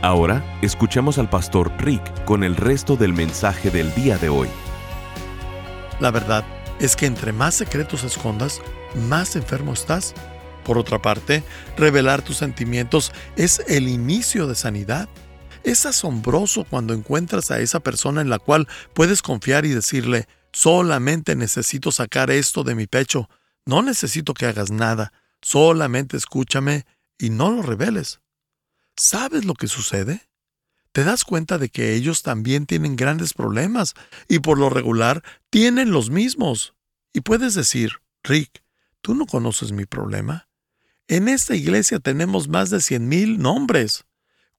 Ahora 0.01 0.41
escuchemos 0.61 1.17
al 1.17 1.29
pastor 1.29 1.71
Rick 1.79 2.25
con 2.25 2.43
el 2.43 2.55
resto 2.55 2.95
del 2.95 3.13
mensaje 3.13 3.71
del 3.71 3.93
día 3.95 4.17
de 4.17 4.29
hoy. 4.29 4.47
La 5.99 6.11
verdad 6.11 6.45
es 6.79 6.95
que 6.95 7.05
entre 7.05 7.33
más 7.33 7.55
secretos 7.55 8.03
escondas, 8.03 8.61
más 9.07 9.35
enfermo 9.35 9.73
estás 9.73 10.15
por 10.63 10.77
otra 10.77 11.01
parte, 11.01 11.43
revelar 11.77 12.21
tus 12.21 12.37
sentimientos 12.37 13.11
es 13.35 13.61
el 13.67 13.87
inicio 13.87 14.47
de 14.47 14.55
sanidad. 14.55 15.09
Es 15.63 15.85
asombroso 15.85 16.63
cuando 16.63 16.93
encuentras 16.93 17.51
a 17.51 17.59
esa 17.59 17.79
persona 17.79 18.21
en 18.21 18.29
la 18.29 18.39
cual 18.39 18.67
puedes 18.93 19.21
confiar 19.21 19.65
y 19.65 19.69
decirle, 19.69 20.27
solamente 20.53 21.35
necesito 21.35 21.91
sacar 21.91 22.31
esto 22.31 22.63
de 22.63 22.75
mi 22.75 22.87
pecho, 22.87 23.29
no 23.65 23.81
necesito 23.81 24.33
que 24.33 24.45
hagas 24.45 24.71
nada, 24.71 25.13
solamente 25.41 26.17
escúchame 26.17 26.85
y 27.17 27.29
no 27.29 27.51
lo 27.51 27.61
reveles. 27.61 28.19
¿Sabes 28.95 29.45
lo 29.45 29.53
que 29.53 29.67
sucede? 29.67 30.29
Te 30.91 31.03
das 31.03 31.23
cuenta 31.23 31.57
de 31.57 31.69
que 31.69 31.93
ellos 31.93 32.23
también 32.23 32.65
tienen 32.65 32.95
grandes 32.95 33.33
problemas 33.33 33.93
y 34.27 34.39
por 34.39 34.57
lo 34.57 34.69
regular 34.69 35.23
tienen 35.49 35.91
los 35.91 36.09
mismos. 36.09 36.73
Y 37.13 37.21
puedes 37.21 37.53
decir, 37.53 38.01
Rick, 38.23 38.63
¿tú 39.01 39.15
no 39.15 39.25
conoces 39.25 39.71
mi 39.71 39.85
problema? 39.85 40.48
En 41.09 41.27
esta 41.27 41.55
iglesia 41.55 41.99
tenemos 41.99 42.47
más 42.47 42.69
de 42.69 42.79
cien 42.81 43.07
mil 43.07 43.39
nombres. 43.39 44.05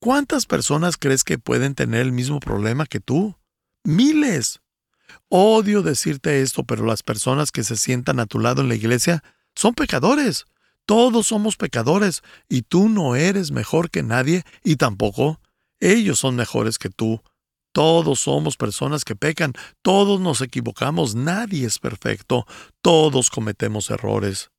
¿Cuántas 0.01 0.47
personas 0.47 0.97
crees 0.97 1.23
que 1.23 1.39
pueden 1.39 1.77
tener 1.77 2.01
el 2.01 2.11
mismo 2.11 2.41
problema 2.41 2.87
que 2.87 2.99
tú? 2.99 3.37
Miles. 3.85 4.61
Odio 5.29 5.83
decirte 5.83 6.43
esto, 6.43 6.65
pero 6.65 6.85
las 6.85 7.05
personas 7.05 7.53
que 7.53 7.63
se 7.63 7.77
sientan 7.77 8.19
a 8.19 8.27
tu 8.27 8.41
lado 8.41 8.63
en 8.63 8.69
la 8.69 8.75
iglesia 8.75 9.23
son 9.55 9.75
pecadores. 9.75 10.47
Todos 10.87 11.29
somos 11.29 11.57
pecadores 11.57 12.23
y 12.49 12.63
tú 12.63 12.89
no 12.89 13.15
eres 13.15 13.53
mejor 13.53 13.89
que 13.89 14.03
nadie 14.03 14.43
y 14.65 14.75
tampoco 14.75 15.41
ellos 15.79 16.19
son 16.19 16.35
mejores 16.35 16.79
que 16.79 16.91
tú. 16.91 17.23
Todos 17.71 18.19
somos 18.19 18.57
personas 18.57 19.05
que 19.05 19.15
pecan, 19.15 19.53
todos 19.83 20.21
nos 20.21 20.41
equivocamos, 20.41 21.15
nadie 21.15 21.65
es 21.65 21.79
perfecto, 21.79 22.45
todos 22.83 23.31
cometemos 23.31 23.89
errores. 23.91 24.51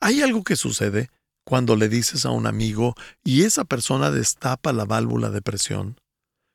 ¿Hay 0.00 0.22
algo 0.22 0.42
que 0.42 0.56
sucede 0.56 1.10
cuando 1.44 1.76
le 1.76 1.88
dices 1.88 2.24
a 2.24 2.30
un 2.30 2.46
amigo 2.46 2.94
y 3.22 3.44
esa 3.44 3.64
persona 3.64 4.10
destapa 4.10 4.72
la 4.72 4.84
válvula 4.84 5.30
de 5.30 5.42
presión, 5.42 6.00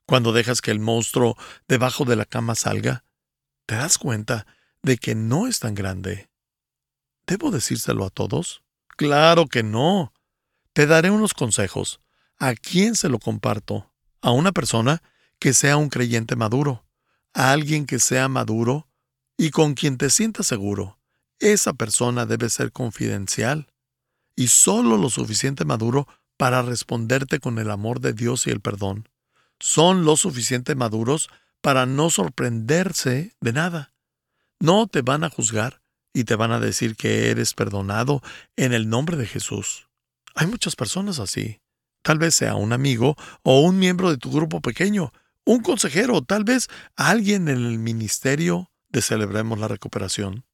cuando 0.05 0.33
dejas 0.33 0.61
que 0.61 0.71
el 0.71 0.79
monstruo 0.79 1.37
debajo 1.67 2.05
de 2.05 2.15
la 2.15 2.25
cama 2.25 2.55
salga, 2.55 3.05
te 3.67 3.75
das 3.75 3.99
cuenta 3.99 4.47
de 4.81 4.97
que 4.97 5.13
no 5.13 5.47
es 5.47 5.59
tan 5.59 5.75
grande. 5.75 6.29
¿Debo 7.27 7.51
decírselo 7.51 8.05
a 8.05 8.09
todos? 8.09 8.63
Claro 8.97 9.45
que 9.47 9.61
no. 9.61 10.11
Te 10.73 10.87
daré 10.87 11.11
unos 11.11 11.35
consejos. 11.35 12.01
¿A 12.39 12.55
quién 12.55 12.95
se 12.95 13.09
lo 13.09 13.19
comparto? 13.19 13.93
A 14.21 14.31
una 14.31 14.51
persona 14.51 15.03
que 15.37 15.53
sea 15.53 15.77
un 15.77 15.89
creyente 15.89 16.35
maduro, 16.35 16.85
a 17.33 17.51
alguien 17.51 17.85
que 17.85 17.99
sea 17.99 18.27
maduro 18.27 18.87
y 19.37 19.51
con 19.51 19.75
quien 19.75 19.97
te 19.97 20.09
sientas 20.09 20.47
seguro. 20.47 20.97
Esa 21.37 21.73
persona 21.73 22.25
debe 22.25 22.49
ser 22.49 22.71
confidencial 22.71 23.67
y 24.39 24.47
solo 24.47 24.95
lo 24.95 25.09
suficiente 25.09 25.65
maduro 25.65 26.07
para 26.37 26.61
responderte 26.61 27.39
con 27.39 27.59
el 27.59 27.69
amor 27.69 27.99
de 27.99 28.13
Dios 28.13 28.47
y 28.47 28.51
el 28.51 28.61
perdón. 28.61 29.09
Son 29.59 30.05
lo 30.05 30.15
suficiente 30.15 30.75
maduros 30.75 31.29
para 31.59 31.85
no 31.85 32.09
sorprenderse 32.09 33.35
de 33.41 33.51
nada. 33.51 33.91
No 34.61 34.87
te 34.87 35.01
van 35.01 35.25
a 35.25 35.29
juzgar 35.29 35.81
y 36.13 36.23
te 36.23 36.35
van 36.35 36.53
a 36.53 36.61
decir 36.61 36.95
que 36.95 37.31
eres 37.31 37.53
perdonado 37.53 38.21
en 38.55 38.71
el 38.71 38.87
nombre 38.87 39.17
de 39.17 39.25
Jesús. 39.25 39.89
Hay 40.35 40.47
muchas 40.47 40.77
personas 40.77 41.19
así. 41.19 41.59
Tal 42.01 42.17
vez 42.17 42.33
sea 42.33 42.55
un 42.55 42.71
amigo 42.71 43.17
o 43.43 43.59
un 43.59 43.77
miembro 43.77 44.09
de 44.09 44.17
tu 44.17 44.31
grupo 44.31 44.61
pequeño, 44.61 45.11
un 45.43 45.61
consejero, 45.61 46.21
tal 46.21 46.45
vez 46.45 46.69
alguien 46.95 47.49
en 47.49 47.57
el 47.57 47.77
ministerio 47.77 48.71
de 48.87 49.01
Celebremos 49.01 49.59
la 49.59 49.67
Recuperación. 49.67 50.45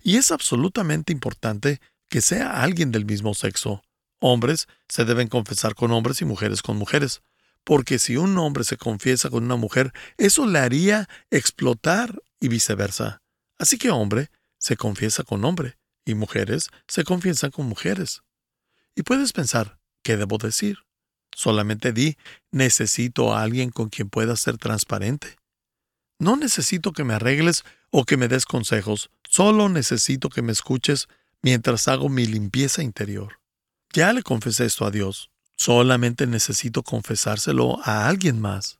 Y 0.00 0.16
es 0.16 0.30
absolutamente 0.30 1.12
importante 1.12 1.80
que 2.10 2.20
sea 2.20 2.62
alguien 2.62 2.92
del 2.92 3.06
mismo 3.06 3.32
sexo. 3.32 3.82
Hombres 4.20 4.68
se 4.88 5.06
deben 5.06 5.28
confesar 5.28 5.74
con 5.74 5.92
hombres 5.92 6.20
y 6.20 6.26
mujeres 6.26 6.60
con 6.60 6.76
mujeres, 6.76 7.22
porque 7.64 7.98
si 7.98 8.18
un 8.18 8.36
hombre 8.36 8.64
se 8.64 8.76
confiesa 8.76 9.30
con 9.30 9.44
una 9.44 9.56
mujer, 9.56 9.92
eso 10.18 10.44
le 10.44 10.58
haría 10.58 11.08
explotar 11.30 12.20
y 12.38 12.48
viceversa. 12.48 13.22
Así 13.58 13.78
que 13.78 13.90
hombre 13.90 14.30
se 14.58 14.76
confiesa 14.76 15.22
con 15.22 15.44
hombre 15.44 15.78
y 16.04 16.14
mujeres 16.14 16.68
se 16.86 17.04
confiesan 17.04 17.50
con 17.50 17.66
mujeres. 17.66 18.22
Y 18.94 19.02
puedes 19.02 19.32
pensar, 19.32 19.78
¿qué 20.02 20.16
debo 20.16 20.36
decir? 20.36 20.78
Solamente 21.32 21.92
di, 21.92 22.16
necesito 22.50 23.32
a 23.32 23.42
alguien 23.42 23.70
con 23.70 23.88
quien 23.88 24.10
pueda 24.10 24.36
ser 24.36 24.58
transparente. 24.58 25.36
No 26.18 26.36
necesito 26.36 26.92
que 26.92 27.04
me 27.04 27.14
arregles 27.14 27.64
o 27.90 28.04
que 28.04 28.16
me 28.16 28.28
des 28.28 28.44
consejos, 28.44 29.10
solo 29.28 29.68
necesito 29.68 30.28
que 30.28 30.42
me 30.42 30.52
escuches 30.52 31.08
mientras 31.42 31.88
hago 31.88 32.08
mi 32.08 32.26
limpieza 32.26 32.82
interior. 32.82 33.40
Ya 33.92 34.12
le 34.12 34.22
confesé 34.22 34.66
esto 34.66 34.86
a 34.86 34.90
Dios, 34.90 35.30
solamente 35.56 36.26
necesito 36.26 36.82
confesárselo 36.82 37.80
a 37.84 38.08
alguien 38.08 38.40
más. 38.40 38.78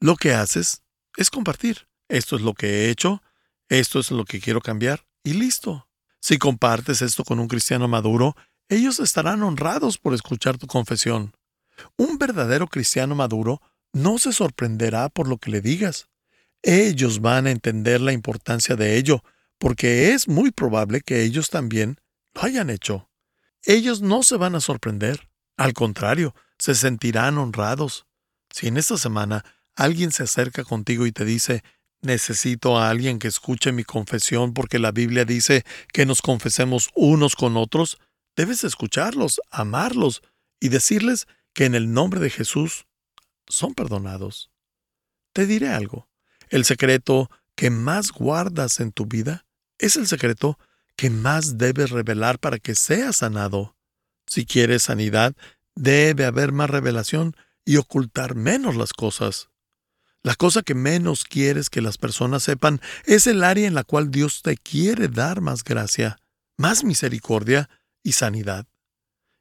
Lo 0.00 0.16
que 0.16 0.34
haces 0.34 0.82
es 1.16 1.30
compartir. 1.30 1.88
Esto 2.08 2.36
es 2.36 2.42
lo 2.42 2.54
que 2.54 2.66
he 2.66 2.90
hecho, 2.90 3.22
esto 3.68 4.00
es 4.00 4.10
lo 4.10 4.24
que 4.24 4.40
quiero 4.40 4.60
cambiar, 4.60 5.06
y 5.22 5.34
listo. 5.34 5.88
Si 6.20 6.38
compartes 6.38 7.02
esto 7.02 7.22
con 7.22 7.38
un 7.38 7.48
cristiano 7.48 7.86
maduro, 7.86 8.34
ellos 8.68 8.98
estarán 8.98 9.42
honrados 9.42 9.98
por 9.98 10.14
escuchar 10.14 10.56
tu 10.58 10.66
confesión. 10.66 11.34
Un 11.96 12.18
verdadero 12.18 12.66
cristiano 12.66 13.14
maduro 13.14 13.60
no 13.92 14.18
se 14.18 14.32
sorprenderá 14.32 15.08
por 15.08 15.28
lo 15.28 15.38
que 15.38 15.50
le 15.50 15.60
digas. 15.60 16.08
Ellos 16.62 17.20
van 17.20 17.46
a 17.46 17.50
entender 17.50 18.00
la 18.00 18.12
importancia 18.12 18.74
de 18.74 18.96
ello, 18.96 19.22
porque 19.58 20.12
es 20.12 20.28
muy 20.28 20.50
probable 20.50 21.00
que 21.00 21.22
ellos 21.22 21.50
también 21.50 22.00
lo 22.34 22.42
hayan 22.42 22.70
hecho. 22.70 23.10
Ellos 23.64 24.00
no 24.00 24.22
se 24.22 24.36
van 24.36 24.54
a 24.54 24.60
sorprender. 24.60 25.28
Al 25.56 25.72
contrario, 25.74 26.34
se 26.58 26.74
sentirán 26.74 27.38
honrados. 27.38 28.06
Si 28.50 28.68
en 28.68 28.76
esta 28.76 28.96
semana 28.96 29.44
alguien 29.74 30.12
se 30.12 30.22
acerca 30.22 30.64
contigo 30.64 31.06
y 31.06 31.12
te 31.12 31.24
dice, 31.24 31.62
necesito 32.00 32.78
a 32.78 32.90
alguien 32.90 33.18
que 33.18 33.28
escuche 33.28 33.72
mi 33.72 33.84
confesión 33.84 34.54
porque 34.54 34.78
la 34.78 34.92
Biblia 34.92 35.24
dice 35.24 35.64
que 35.92 36.06
nos 36.06 36.22
confesemos 36.22 36.90
unos 36.94 37.34
con 37.34 37.56
otros, 37.56 37.98
debes 38.36 38.64
escucharlos, 38.64 39.40
amarlos 39.50 40.22
y 40.60 40.68
decirles 40.68 41.26
que 41.52 41.64
en 41.64 41.74
el 41.74 41.92
nombre 41.92 42.20
de 42.20 42.30
Jesús 42.30 42.86
son 43.48 43.74
perdonados. 43.74 44.50
Te 45.32 45.46
diré 45.46 45.68
algo. 45.68 46.08
El 46.48 46.64
secreto 46.64 47.30
que 47.54 47.70
más 47.70 48.12
guardas 48.12 48.80
en 48.80 48.92
tu 48.92 49.06
vida 49.06 49.44
es 49.78 49.96
el 49.96 50.06
secreto 50.06 50.58
que 50.96 51.10
más 51.10 51.58
debes 51.58 51.90
revelar 51.90 52.38
para 52.38 52.58
que 52.58 52.74
seas 52.74 53.16
sanado. 53.16 53.76
Si 54.26 54.44
quieres 54.44 54.82
sanidad, 54.82 55.34
debe 55.74 56.24
haber 56.24 56.52
más 56.52 56.68
revelación 56.68 57.36
y 57.64 57.76
ocultar 57.76 58.34
menos 58.34 58.76
las 58.76 58.92
cosas. 58.92 59.48
La 60.22 60.34
cosa 60.34 60.62
que 60.62 60.74
menos 60.74 61.24
quieres 61.24 61.70
que 61.70 61.80
las 61.80 61.96
personas 61.96 62.42
sepan 62.42 62.80
es 63.04 63.26
el 63.26 63.44
área 63.44 63.66
en 63.66 63.74
la 63.74 63.84
cual 63.84 64.10
Dios 64.10 64.42
te 64.42 64.56
quiere 64.56 65.08
dar 65.08 65.40
más 65.40 65.62
gracia, 65.62 66.18
más 66.56 66.82
misericordia 66.82 67.70
y 68.02 68.12
sanidad. 68.12 68.66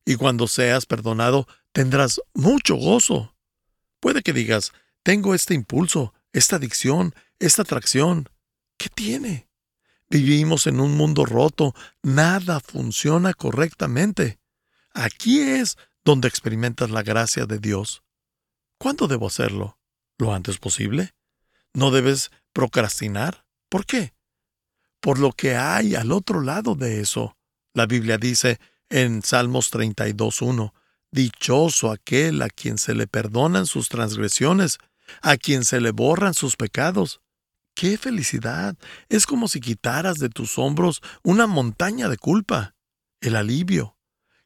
Y 0.05 0.15
cuando 0.15 0.47
seas 0.47 0.85
perdonado, 0.85 1.47
tendrás 1.71 2.21
mucho 2.33 2.75
gozo. 2.75 3.35
Puede 3.99 4.21
que 4.21 4.33
digas, 4.33 4.71
tengo 5.03 5.33
este 5.33 5.55
impulso, 5.55 6.13
esta 6.31 6.57
adicción, 6.57 7.15
esta 7.39 7.63
atracción. 7.63 8.29
¿Qué 8.77 8.89
tiene? 8.89 9.46
Vivimos 10.09 10.67
en 10.67 10.79
un 10.79 10.95
mundo 10.95 11.25
roto, 11.25 11.73
nada 12.01 12.59
funciona 12.61 13.33
correctamente. 13.33 14.39
Aquí 14.93 15.41
es 15.41 15.77
donde 16.05 16.29
experimentas 16.29 16.89
la 16.89 17.03
gracia 17.03 17.45
de 17.45 17.59
Dios. 17.59 18.03
¿Cuándo 18.77 19.07
debo 19.07 19.27
hacerlo? 19.27 19.77
¿Lo 20.17 20.33
antes 20.33 20.57
posible? 20.57 21.13
¿No 21.73 21.91
debes 21.91 22.31
procrastinar? 22.53 23.45
¿Por 23.69 23.85
qué? 23.85 24.13
Por 25.01 25.19
lo 25.19 25.31
que 25.33 25.55
hay 25.55 25.95
al 25.95 26.11
otro 26.11 26.41
lado 26.41 26.75
de 26.75 27.01
eso. 27.01 27.37
La 27.73 27.85
Biblia 27.85 28.17
dice 28.17 28.59
en 28.89 29.21
Salmos 29.21 29.71
32.1, 29.71 30.73
Dichoso 31.11 31.91
aquel 31.91 32.41
a 32.41 32.49
quien 32.49 32.77
se 32.77 32.93
le 32.93 33.07
perdonan 33.07 33.65
sus 33.65 33.89
transgresiones, 33.89 34.77
a 35.21 35.37
quien 35.37 35.65
se 35.65 35.81
le 35.81 35.91
borran 35.91 36.33
sus 36.33 36.55
pecados. 36.55 37.21
¡Qué 37.77 37.99
felicidad! 37.99 38.75
Es 39.07 39.27
como 39.27 39.47
si 39.47 39.59
quitaras 39.59 40.17
de 40.17 40.29
tus 40.29 40.57
hombros 40.57 40.99
una 41.21 41.45
montaña 41.45 42.09
de 42.09 42.17
culpa. 42.17 42.73
El 43.21 43.35
alivio. 43.35 43.99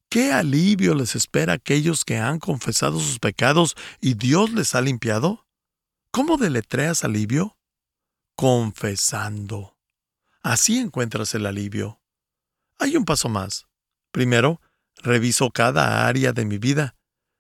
¿Qué 0.10 0.34
alivio 0.34 0.96
les 0.96 1.16
espera 1.16 1.54
a 1.54 1.56
aquellos 1.56 2.04
que 2.04 2.18
han 2.18 2.40
confesado 2.40 3.00
sus 3.00 3.20
pecados 3.20 3.76
y 4.02 4.16
Dios 4.16 4.52
les 4.52 4.76
ha 4.76 4.82
limpiado? 4.82 5.48
¿Cómo 6.12 6.36
deletreas 6.36 7.06
alivio? 7.06 7.58
Confesando. 8.36 9.78
Así 10.44 10.78
encuentras 10.78 11.34
el 11.34 11.46
alivio. 11.46 12.02
Hay 12.80 12.98
un 12.98 13.06
paso 13.06 13.30
más. 13.30 13.66
Primero, 14.12 14.60
Reviso 14.98 15.50
cada 15.52 16.06
área 16.06 16.34
de 16.34 16.44
mi 16.44 16.58
vida. 16.58 16.96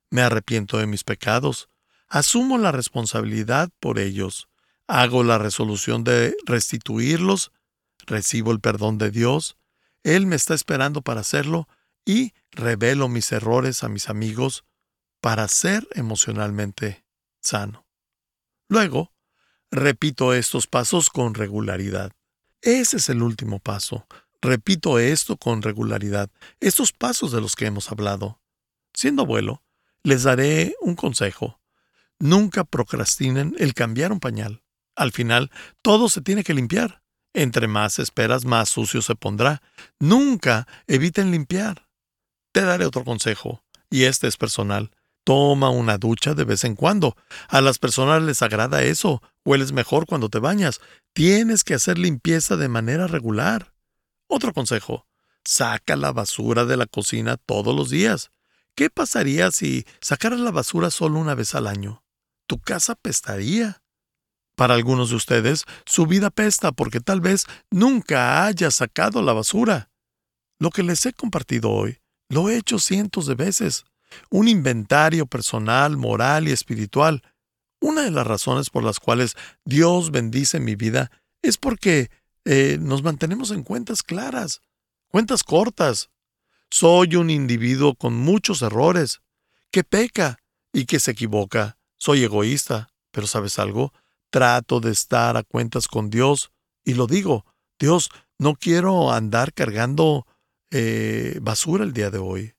Me 0.09 0.21
arrepiento 0.21 0.77
de 0.77 0.87
mis 0.87 1.03
pecados. 1.03 1.67
Asumo 2.07 2.57
la 2.57 2.71
responsabilidad 2.71 3.69
por 3.81 3.99
ellos. 3.99 4.47
Hago 4.93 5.23
la 5.23 5.37
resolución 5.37 6.03
de 6.03 6.35
restituirlos. 6.45 7.53
Recibo 8.05 8.51
el 8.51 8.59
perdón 8.59 8.97
de 8.97 9.09
Dios. 9.09 9.57
Él 10.03 10.25
me 10.25 10.35
está 10.35 10.53
esperando 10.53 11.01
para 11.01 11.21
hacerlo 11.21 11.69
y 12.03 12.33
revelo 12.51 13.07
mis 13.07 13.31
errores 13.31 13.85
a 13.85 13.89
mis 13.89 14.09
amigos 14.09 14.65
para 15.21 15.47
ser 15.47 15.87
emocionalmente 15.93 17.05
sano. 17.41 17.85
Luego, 18.67 19.13
repito 19.71 20.33
estos 20.33 20.67
pasos 20.67 21.09
con 21.09 21.35
regularidad. 21.35 22.11
Ese 22.61 22.97
es 22.97 23.07
el 23.07 23.23
último 23.23 23.59
paso, 23.59 24.05
Repito 24.41 24.97
esto 24.97 25.37
con 25.37 25.61
regularidad, 25.61 26.31
estos 26.59 26.93
pasos 26.93 27.31
de 27.31 27.39
los 27.39 27.55
que 27.55 27.67
hemos 27.67 27.91
hablado. 27.91 28.41
Siendo 28.91 29.21
abuelo, 29.21 29.63
les 30.01 30.23
daré 30.23 30.75
un 30.81 30.95
consejo. 30.95 31.61
Nunca 32.17 32.63
procrastinen 32.63 33.55
el 33.59 33.75
cambiar 33.75 34.11
un 34.11 34.19
pañal. 34.19 34.63
Al 34.95 35.11
final, 35.11 35.51
todo 35.81 36.09
se 36.09 36.21
tiene 36.21 36.43
que 36.43 36.53
limpiar. 36.53 37.01
Entre 37.33 37.67
más 37.67 37.99
esperas, 37.99 38.45
más 38.45 38.69
sucio 38.69 39.01
se 39.01 39.15
pondrá. 39.15 39.61
Nunca 39.99 40.67
eviten 40.87 41.31
limpiar. 41.31 41.87
Te 42.51 42.61
daré 42.61 42.85
otro 42.85 43.05
consejo, 43.05 43.63
y 43.89 44.03
este 44.03 44.27
es 44.27 44.37
personal. 44.37 44.91
Toma 45.23 45.69
una 45.69 45.97
ducha 45.97 46.33
de 46.33 46.43
vez 46.43 46.63
en 46.63 46.75
cuando. 46.75 47.15
A 47.47 47.61
las 47.61 47.79
personas 47.79 48.21
les 48.23 48.41
agrada 48.41 48.83
eso. 48.83 49.21
Hueles 49.45 49.71
mejor 49.71 50.05
cuando 50.05 50.29
te 50.29 50.39
bañas. 50.39 50.81
Tienes 51.13 51.63
que 51.63 51.75
hacer 51.75 51.97
limpieza 51.97 52.57
de 52.57 52.67
manera 52.67 53.07
regular. 53.07 53.73
Otro 54.27 54.53
consejo, 54.53 55.07
saca 55.45 55.95
la 55.95 56.11
basura 56.11 56.65
de 56.65 56.77
la 56.77 56.85
cocina 56.85 57.37
todos 57.37 57.75
los 57.75 57.89
días. 57.89 58.31
¿Qué 58.75 58.89
pasaría 58.89 59.51
si 59.51 59.85
sacaras 59.99 60.39
la 60.39 60.51
basura 60.51 60.89
solo 60.89 61.19
una 61.19 61.35
vez 61.35 61.53
al 61.55 61.67
año? 61.67 62.03
Tu 62.47 62.59
casa 62.59 62.95
pestaría. 62.95 63.80
Para 64.55 64.75
algunos 64.75 65.09
de 65.09 65.15
ustedes, 65.15 65.65
su 65.85 66.05
vida 66.05 66.29
pesta 66.29 66.71
porque 66.71 66.99
tal 66.99 67.21
vez 67.21 67.45
nunca 67.69 68.45
haya 68.45 68.69
sacado 68.71 69.21
la 69.21 69.33
basura. 69.33 69.89
Lo 70.59 70.69
que 70.69 70.83
les 70.83 71.05
he 71.05 71.13
compartido 71.13 71.71
hoy, 71.71 71.99
lo 72.29 72.49
he 72.49 72.57
hecho 72.57 72.79
cientos 72.79 73.25
de 73.25 73.35
veces. 73.35 73.83
Un 74.29 74.47
inventario 74.47 75.25
personal, 75.25 75.97
moral 75.97 76.47
y 76.47 76.51
espiritual. 76.51 77.23
Una 77.79 78.03
de 78.03 78.11
las 78.11 78.27
razones 78.27 78.69
por 78.69 78.83
las 78.83 78.99
cuales 78.99 79.35
Dios 79.65 80.11
bendice 80.11 80.59
mi 80.59 80.75
vida 80.75 81.11
es 81.41 81.57
porque 81.57 82.11
eh, 82.45 82.77
nos 82.79 83.03
mantenemos 83.03 83.51
en 83.51 83.63
cuentas 83.63 84.03
claras, 84.03 84.61
cuentas 85.07 85.43
cortas. 85.43 86.09
Soy 86.69 87.15
un 87.15 87.29
individuo 87.29 87.95
con 87.95 88.15
muchos 88.15 88.61
errores, 88.61 89.21
que 89.71 89.83
peca 89.83 90.37
y 90.71 90.85
que 90.85 90.99
se 90.99 91.11
equivoca. 91.11 91.77
Soy 91.97 92.23
egoísta, 92.23 92.89
pero 93.11 93.27
¿sabes 93.27 93.59
algo? 93.59 93.93
Trato 94.31 94.79
de 94.79 94.91
estar 94.91 95.37
a 95.37 95.43
cuentas 95.43 95.87
con 95.87 96.09
Dios 96.09 96.51
y 96.83 96.95
lo 96.95 97.05
digo, 97.05 97.45
Dios, 97.79 98.09
no 98.39 98.55
quiero 98.55 99.11
andar 99.11 99.53
cargando 99.53 100.25
eh, 100.71 101.37
basura 101.41 101.83
el 101.83 101.93
día 101.93 102.09
de 102.09 102.17
hoy. 102.17 102.55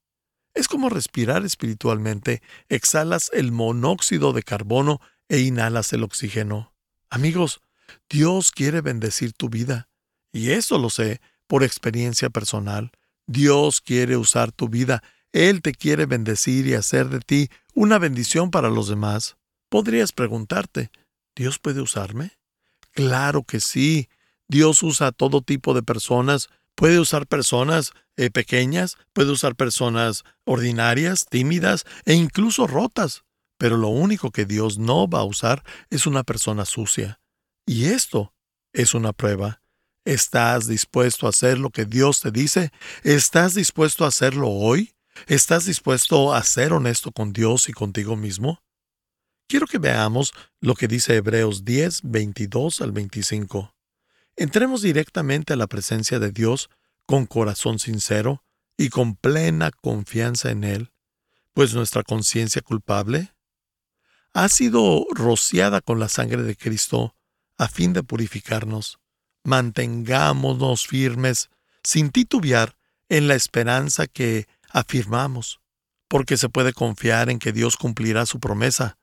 Es 0.54 0.68
como 0.68 0.88
respirar 0.88 1.44
espiritualmente. 1.44 2.42
Exhalas 2.68 3.30
el 3.32 3.52
monóxido 3.52 4.32
de 4.32 4.42
carbono 4.42 5.00
e 5.28 5.40
inhalas 5.40 5.92
el 5.92 6.02
oxígeno. 6.02 6.74
Amigos, 7.08 7.60
Dios 8.08 8.50
quiere 8.52 8.80
bendecir 8.80 9.32
tu 9.32 9.48
vida. 9.48 9.88
Y 10.32 10.50
eso 10.50 10.78
lo 10.78 10.90
sé 10.90 11.20
por 11.46 11.64
experiencia 11.64 12.30
personal. 12.30 12.92
Dios 13.26 13.80
quiere 13.80 14.16
usar 14.16 14.52
tu 14.52 14.68
vida. 14.68 15.02
Él 15.32 15.62
te 15.62 15.72
quiere 15.72 16.06
bendecir 16.06 16.66
y 16.66 16.74
hacer 16.74 17.08
de 17.08 17.20
ti 17.20 17.48
una 17.74 17.98
bendición 17.98 18.50
para 18.50 18.68
los 18.68 18.88
demás. 18.88 19.36
Podrías 19.70 20.12
preguntarte, 20.12 20.90
¿Dios 21.34 21.58
puede 21.58 21.80
usarme? 21.80 22.38
Claro 22.92 23.44
que 23.44 23.60
sí. 23.60 24.08
Dios 24.48 24.82
usa 24.82 25.12
todo 25.12 25.42
tipo 25.42 25.74
de 25.74 25.82
personas. 25.82 26.48
Puede 26.74 26.98
usar 26.98 27.26
personas 27.26 27.92
eh, 28.16 28.30
pequeñas, 28.30 28.96
puede 29.12 29.30
usar 29.30 29.56
personas 29.56 30.24
ordinarias, 30.44 31.26
tímidas 31.28 31.84
e 32.04 32.14
incluso 32.14 32.66
rotas. 32.66 33.24
Pero 33.58 33.76
lo 33.76 33.88
único 33.88 34.30
que 34.30 34.44
Dios 34.44 34.78
no 34.78 35.08
va 35.08 35.20
a 35.20 35.24
usar 35.24 35.62
es 35.90 36.06
una 36.06 36.24
persona 36.24 36.64
sucia. 36.64 37.20
Y 37.66 37.86
esto 37.86 38.34
es 38.72 38.94
una 38.94 39.12
prueba. 39.12 39.62
¿Estás 40.04 40.66
dispuesto 40.66 41.26
a 41.26 41.30
hacer 41.30 41.58
lo 41.58 41.70
que 41.70 41.84
Dios 41.84 42.20
te 42.20 42.32
dice? 42.32 42.72
¿Estás 43.04 43.54
dispuesto 43.54 44.04
a 44.04 44.08
hacerlo 44.08 44.48
hoy? 44.48 44.94
¿Estás 45.26 45.66
dispuesto 45.66 46.34
a 46.34 46.42
ser 46.42 46.72
honesto 46.72 47.12
con 47.12 47.32
Dios 47.32 47.68
y 47.68 47.72
contigo 47.72 48.16
mismo? 48.16 48.62
Quiero 49.52 49.66
que 49.66 49.76
veamos 49.76 50.32
lo 50.62 50.74
que 50.74 50.88
dice 50.88 51.14
Hebreos 51.14 51.66
10, 51.66 52.04
22 52.04 52.80
al 52.80 52.90
25. 52.90 53.74
Entremos 54.34 54.80
directamente 54.80 55.52
a 55.52 55.56
la 55.56 55.66
presencia 55.66 56.18
de 56.18 56.30
Dios 56.30 56.70
con 57.04 57.26
corazón 57.26 57.78
sincero 57.78 58.42
y 58.78 58.88
con 58.88 59.14
plena 59.14 59.70
confianza 59.70 60.50
en 60.50 60.64
Él, 60.64 60.90
pues 61.52 61.74
nuestra 61.74 62.02
conciencia 62.02 62.62
culpable 62.62 63.34
ha 64.32 64.48
sido 64.48 65.04
rociada 65.10 65.82
con 65.82 66.00
la 66.00 66.08
sangre 66.08 66.44
de 66.44 66.56
Cristo 66.56 67.14
a 67.58 67.68
fin 67.68 67.92
de 67.92 68.02
purificarnos. 68.02 69.00
Mantengámonos 69.44 70.86
firmes, 70.86 71.50
sin 71.84 72.08
titubear, 72.08 72.78
en 73.10 73.28
la 73.28 73.34
esperanza 73.34 74.06
que 74.06 74.46
afirmamos, 74.70 75.60
porque 76.08 76.38
se 76.38 76.48
puede 76.48 76.72
confiar 76.72 77.28
en 77.28 77.38
que 77.38 77.52
Dios 77.52 77.76
cumplirá 77.76 78.24
su 78.24 78.40
promesa. 78.40 78.96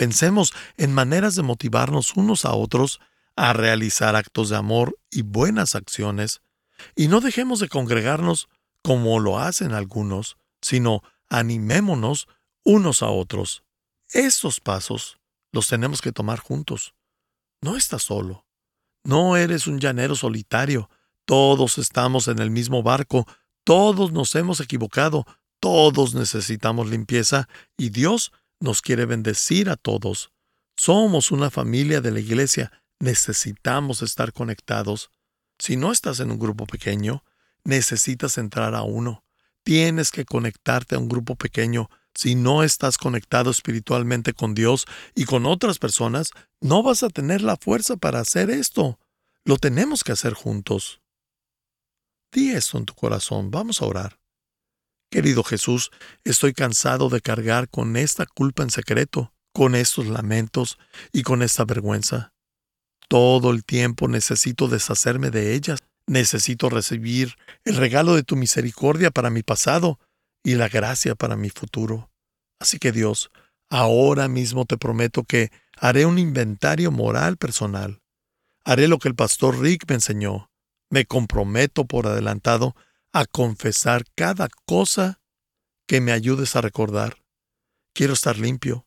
Pensemos 0.00 0.54
en 0.78 0.94
maneras 0.94 1.34
de 1.34 1.42
motivarnos 1.42 2.16
unos 2.16 2.46
a 2.46 2.54
otros 2.54 3.00
a 3.36 3.52
realizar 3.52 4.16
actos 4.16 4.48
de 4.48 4.56
amor 4.56 4.98
y 5.10 5.20
buenas 5.20 5.74
acciones, 5.74 6.40
y 6.96 7.08
no 7.08 7.20
dejemos 7.20 7.60
de 7.60 7.68
congregarnos 7.68 8.48
como 8.82 9.20
lo 9.20 9.38
hacen 9.38 9.72
algunos, 9.72 10.38
sino 10.62 11.02
animémonos 11.28 12.28
unos 12.64 13.02
a 13.02 13.10
otros. 13.10 13.62
Estos 14.08 14.58
pasos 14.58 15.18
los 15.52 15.68
tenemos 15.68 16.00
que 16.00 16.12
tomar 16.12 16.38
juntos. 16.38 16.94
No 17.60 17.76
estás 17.76 18.04
solo. 18.04 18.46
No 19.04 19.36
eres 19.36 19.66
un 19.66 19.80
llanero 19.80 20.14
solitario. 20.14 20.88
Todos 21.26 21.76
estamos 21.76 22.26
en 22.28 22.38
el 22.38 22.50
mismo 22.50 22.82
barco. 22.82 23.26
Todos 23.64 24.12
nos 24.12 24.34
hemos 24.34 24.60
equivocado. 24.60 25.26
Todos 25.60 26.14
necesitamos 26.14 26.88
limpieza 26.88 27.50
y 27.76 27.90
Dios 27.90 28.32
nos 28.60 28.82
quiere 28.82 29.06
bendecir 29.06 29.70
a 29.70 29.76
todos. 29.76 30.32
Somos 30.76 31.30
una 31.30 31.50
familia 31.50 32.00
de 32.00 32.10
la 32.10 32.20
iglesia. 32.20 32.70
Necesitamos 33.00 34.02
estar 34.02 34.32
conectados. 34.32 35.10
Si 35.58 35.76
no 35.76 35.92
estás 35.92 36.20
en 36.20 36.30
un 36.30 36.38
grupo 36.38 36.66
pequeño, 36.66 37.24
necesitas 37.64 38.38
entrar 38.38 38.74
a 38.74 38.82
uno. 38.82 39.24
Tienes 39.62 40.10
que 40.10 40.24
conectarte 40.24 40.94
a 40.94 40.98
un 40.98 41.08
grupo 41.08 41.36
pequeño. 41.36 41.90
Si 42.14 42.34
no 42.34 42.62
estás 42.62 42.98
conectado 42.98 43.50
espiritualmente 43.50 44.32
con 44.32 44.54
Dios 44.54 44.86
y 45.14 45.24
con 45.24 45.46
otras 45.46 45.78
personas, 45.78 46.30
no 46.60 46.82
vas 46.82 47.02
a 47.02 47.08
tener 47.08 47.42
la 47.42 47.56
fuerza 47.56 47.96
para 47.96 48.20
hacer 48.20 48.50
esto. 48.50 48.98
Lo 49.44 49.56
tenemos 49.56 50.04
que 50.04 50.12
hacer 50.12 50.34
juntos. 50.34 51.00
Di 52.32 52.50
esto 52.50 52.78
en 52.78 52.86
tu 52.86 52.94
corazón. 52.94 53.50
Vamos 53.50 53.80
a 53.80 53.86
orar. 53.86 54.19
Querido 55.10 55.42
Jesús, 55.42 55.90
estoy 56.22 56.52
cansado 56.52 57.08
de 57.08 57.20
cargar 57.20 57.68
con 57.68 57.96
esta 57.96 58.26
culpa 58.26 58.62
en 58.62 58.70
secreto, 58.70 59.32
con 59.52 59.74
estos 59.74 60.06
lamentos 60.06 60.78
y 61.12 61.24
con 61.24 61.42
esta 61.42 61.64
vergüenza. 61.64 62.32
Todo 63.08 63.50
el 63.50 63.64
tiempo 63.64 64.06
necesito 64.06 64.68
deshacerme 64.68 65.30
de 65.30 65.54
ellas. 65.54 65.80
Necesito 66.06 66.70
recibir 66.70 67.34
el 67.64 67.76
regalo 67.76 68.14
de 68.14 68.22
tu 68.22 68.36
misericordia 68.36 69.10
para 69.10 69.30
mi 69.30 69.42
pasado 69.42 69.98
y 70.44 70.54
la 70.54 70.68
gracia 70.68 71.16
para 71.16 71.34
mi 71.34 71.50
futuro. 71.50 72.08
Así 72.60 72.78
que 72.78 72.92
Dios, 72.92 73.32
ahora 73.68 74.28
mismo 74.28 74.64
te 74.64 74.78
prometo 74.78 75.24
que 75.24 75.50
haré 75.76 76.06
un 76.06 76.20
inventario 76.20 76.92
moral 76.92 77.36
personal. 77.36 78.00
Haré 78.64 78.86
lo 78.86 78.98
que 78.98 79.08
el 79.08 79.16
pastor 79.16 79.58
Rick 79.58 79.86
me 79.88 79.96
enseñó. 79.96 80.50
Me 80.88 81.04
comprometo 81.04 81.84
por 81.84 82.06
adelantado 82.06 82.76
a 83.12 83.24
confesar 83.26 84.04
cada 84.14 84.48
cosa 84.66 85.20
que 85.86 86.00
me 86.00 86.12
ayudes 86.12 86.56
a 86.56 86.60
recordar. 86.60 87.24
Quiero 87.92 88.12
estar 88.12 88.38
limpio. 88.38 88.86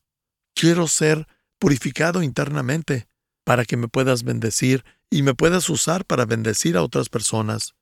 Quiero 0.56 0.88
ser 0.88 1.28
purificado 1.60 2.24
internamente 2.24 3.08
para 3.44 3.66
que 3.66 3.78
me 3.78 3.88
puedas 3.88 4.24
bendecir 4.24 4.86
y 5.10 5.22
me 5.22 5.34
puedas 5.34 5.70
usar 5.70 6.06
para 6.06 6.26
bendecir 6.26 6.78
a 6.78 6.84
otras 6.84 7.10
personas. 7.10 7.76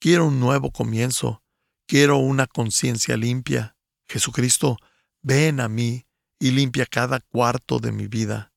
Quiero 0.00 0.26
un 0.26 0.40
nuevo 0.40 0.70
comienzo. 0.72 1.42
Quiero 1.86 2.18
una 2.18 2.46
conciencia 2.46 3.16
limpia. 3.16 3.76
Jesucristo, 4.08 4.76
ven 5.22 5.60
a 5.60 5.68
mí 5.68 6.06
y 6.38 6.50
limpia 6.50 6.86
cada 6.86 7.20
cuarto 7.20 7.78
de 7.78 7.92
mi 7.92 8.08
vida. 8.08 8.52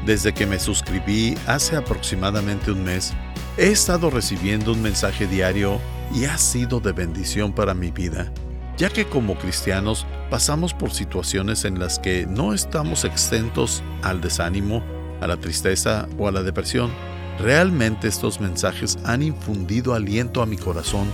Desde 0.05 0.35
que 0.35 0.45
me 0.45 0.59
suscribí 0.59 1.33
hace 1.47 1.77
aproximadamente 1.77 2.71
un 2.71 2.83
mes, 2.83 3.15
he 3.57 3.71
estado 3.71 4.11
recibiendo 4.11 4.71
un 4.71 4.83
mensaje 4.83 5.25
diario 5.25 5.81
y 6.13 6.26
ha 6.26 6.38
sido 6.38 6.80
de 6.80 6.91
bendición 6.91 7.54
para 7.54 7.74
mi 7.74 7.89
vida, 7.91 8.32
ya 8.78 8.89
que 8.89 9.06
como 9.06 9.36
cristianos 9.36 10.06
pasamos 10.30 10.74
por 10.74 10.91
situaciones 10.91 11.65
en 11.65 11.80
las 11.80 12.00
que 12.00 12.26
no 12.26 12.54
estamos 12.54 13.06
exentos 13.06 13.84
al 14.04 14.21
desánimo, 14.21 14.84
a 15.21 15.28
la 15.28 15.38
tristeza 15.38 16.08
o 16.17 16.28
a 16.28 16.32
la 16.32 16.43
depresión. 16.43 16.91
Realmente 17.39 18.08
estos 18.08 18.41
mensajes 18.41 18.97
han 19.06 19.24
infundido 19.24 19.93
aliento 19.93 20.41
a 20.41 20.45
mi 20.45 20.58
corazón. 20.58 21.08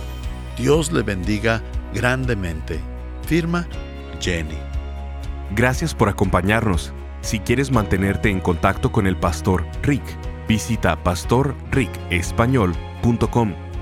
Dios 0.56 0.92
le 0.92 1.02
bendiga 1.02 1.62
grandemente. 1.94 2.80
Firma 3.26 3.66
Jenny. 4.20 4.58
Gracias 5.54 5.94
por 5.94 6.08
acompañarnos. 6.08 6.92
Si 7.20 7.40
quieres 7.40 7.70
mantenerte 7.70 8.30
en 8.30 8.40
contacto 8.40 8.90
con 8.92 9.06
el 9.06 9.16
pastor 9.16 9.66
Rick, 9.82 10.02
visita 10.46 11.02
pastorricespañol.com 11.02 13.67